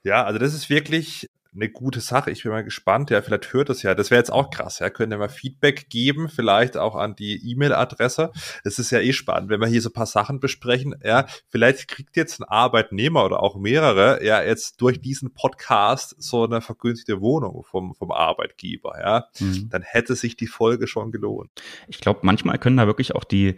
Ja, 0.04 0.24
also 0.24 0.40
das 0.40 0.54
ist 0.54 0.70
wirklich 0.70 1.30
eine 1.54 1.70
gute 1.70 2.00
Sache. 2.00 2.32
Ich 2.32 2.44
bin 2.44 2.52
mal 2.52 2.64
gespannt. 2.64 3.10
Ja, 3.10 3.22
vielleicht 3.22 3.52
hört 3.52 3.70
es 3.70 3.84
ja. 3.84 3.94
Das 3.94 4.10
wäre 4.10 4.20
jetzt 4.20 4.32
auch 4.32 4.50
krass. 4.52 4.80
Ja, 4.80 4.90
könnt 4.90 5.12
ihr 5.12 5.18
mal 5.18 5.28
Feedback 5.28 5.90
geben, 5.90 6.30
vielleicht 6.30 6.78
auch 6.78 6.96
an 6.96 7.16
die 7.16 7.52
E-Mail-Adresse. 7.52 8.32
Es 8.64 8.80
ist 8.80 8.92
ja 8.92 9.00
eh 9.00 9.12
spannend, 9.12 9.50
wenn 9.50 9.60
wir 9.60 9.68
hier 9.68 9.82
so 9.82 9.90
ein 9.90 9.94
paar 9.94 10.06
Sachen 10.06 10.40
besprechen. 10.40 10.96
Ja, 11.04 11.26
vielleicht 11.50 11.90
kriegt 11.90 12.16
jetzt 12.16 12.40
ein 12.40 12.46
Arbeitnehmer 12.46 13.26
oder 13.26 13.44
auch 13.44 13.58
mehrere 13.58 14.24
ja 14.24 14.42
jetzt 14.42 14.80
durch 14.82 15.02
diesen 15.02 15.34
Podcast 15.34 16.16
so 16.20 16.46
eine 16.46 16.62
vergünstigte 16.62 17.20
Wohnung 17.20 17.64
vom, 17.64 17.96
vom 17.96 18.12
Arbeitgeber. 18.12 18.94
Ja, 19.00 19.26
mhm. 19.40 19.70
dann 19.70 19.82
hätte 19.82 20.16
sich 20.16 20.38
die 20.38 20.48
Folge 20.48 20.88
schon 20.88 21.12
gelohnt. 21.12 21.50
Ich 21.90 22.00
glaube, 22.00 22.22
manchmal 22.24 22.60
können 22.60 22.78
da 22.78 22.88
wirklich 22.88 23.14
auch 23.14 23.26
die, 23.26 23.56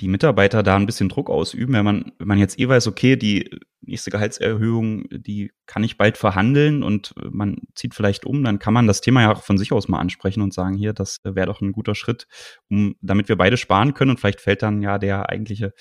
die 0.00 0.08
Mitarbeiter 0.08 0.62
da 0.62 0.76
ein 0.76 0.86
bisschen 0.86 1.08
Druck 1.08 1.30
ausüben, 1.30 1.72
wenn 1.72 1.84
man, 1.84 2.12
wenn 2.18 2.28
man 2.28 2.38
jetzt 2.38 2.58
eh 2.58 2.68
weiß, 2.68 2.86
okay, 2.86 3.16
die 3.16 3.58
nächste 3.82 4.10
Gehaltserhöhung, 4.10 5.04
die 5.10 5.52
kann 5.66 5.84
ich 5.84 5.96
bald 5.96 6.16
verhandeln 6.16 6.82
und 6.82 7.14
man 7.30 7.58
zieht 7.74 7.94
vielleicht 7.94 8.24
um, 8.26 8.44
dann 8.44 8.58
kann 8.58 8.74
man 8.74 8.86
das 8.86 9.00
Thema 9.00 9.22
ja 9.22 9.32
auch 9.32 9.42
von 9.42 9.58
sich 9.58 9.72
aus 9.72 9.88
mal 9.88 9.98
ansprechen 9.98 10.42
und 10.42 10.52
sagen, 10.52 10.74
hier, 10.74 10.92
das 10.92 11.18
wäre 11.24 11.46
doch 11.46 11.60
ein 11.60 11.72
guter 11.72 11.94
Schritt, 11.94 12.26
um, 12.68 12.96
damit 13.00 13.28
wir 13.28 13.36
beide 13.36 13.56
sparen 13.56 13.94
können 13.94 14.10
und 14.10 14.20
vielleicht 14.20 14.40
fällt 14.40 14.62
dann 14.62 14.82
ja 14.82 14.98
der 14.98 15.30
eigentliche, 15.30 15.72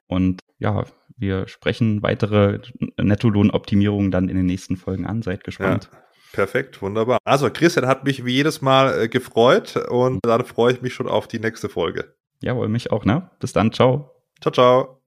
Und 0.06 0.41
ja, 0.62 0.84
wir 1.16 1.48
sprechen 1.48 2.02
weitere 2.02 2.60
Nettolohnoptimierungen 2.96 4.10
dann 4.10 4.28
in 4.28 4.36
den 4.36 4.46
nächsten 4.46 4.76
Folgen 4.76 5.06
an. 5.06 5.22
Seid 5.22 5.44
gespannt. 5.44 5.90
Ja. 5.92 5.98
Perfekt, 6.32 6.80
wunderbar. 6.80 7.18
Also 7.24 7.50
Christian 7.50 7.86
hat 7.86 8.04
mich 8.04 8.24
wie 8.24 8.32
jedes 8.32 8.62
Mal 8.62 9.02
äh, 9.02 9.08
gefreut 9.08 9.76
und 9.76 10.20
dann 10.24 10.44
freue 10.44 10.72
ich 10.72 10.80
mich 10.80 10.94
schon 10.94 11.08
auf 11.08 11.28
die 11.28 11.40
nächste 11.40 11.68
Folge. 11.68 12.14
Jawohl, 12.40 12.68
mich 12.68 12.90
auch, 12.90 13.04
ne? 13.04 13.30
Bis 13.38 13.52
dann, 13.52 13.72
ciao. 13.72 14.10
Ciao, 14.40 14.52
ciao. 14.52 14.98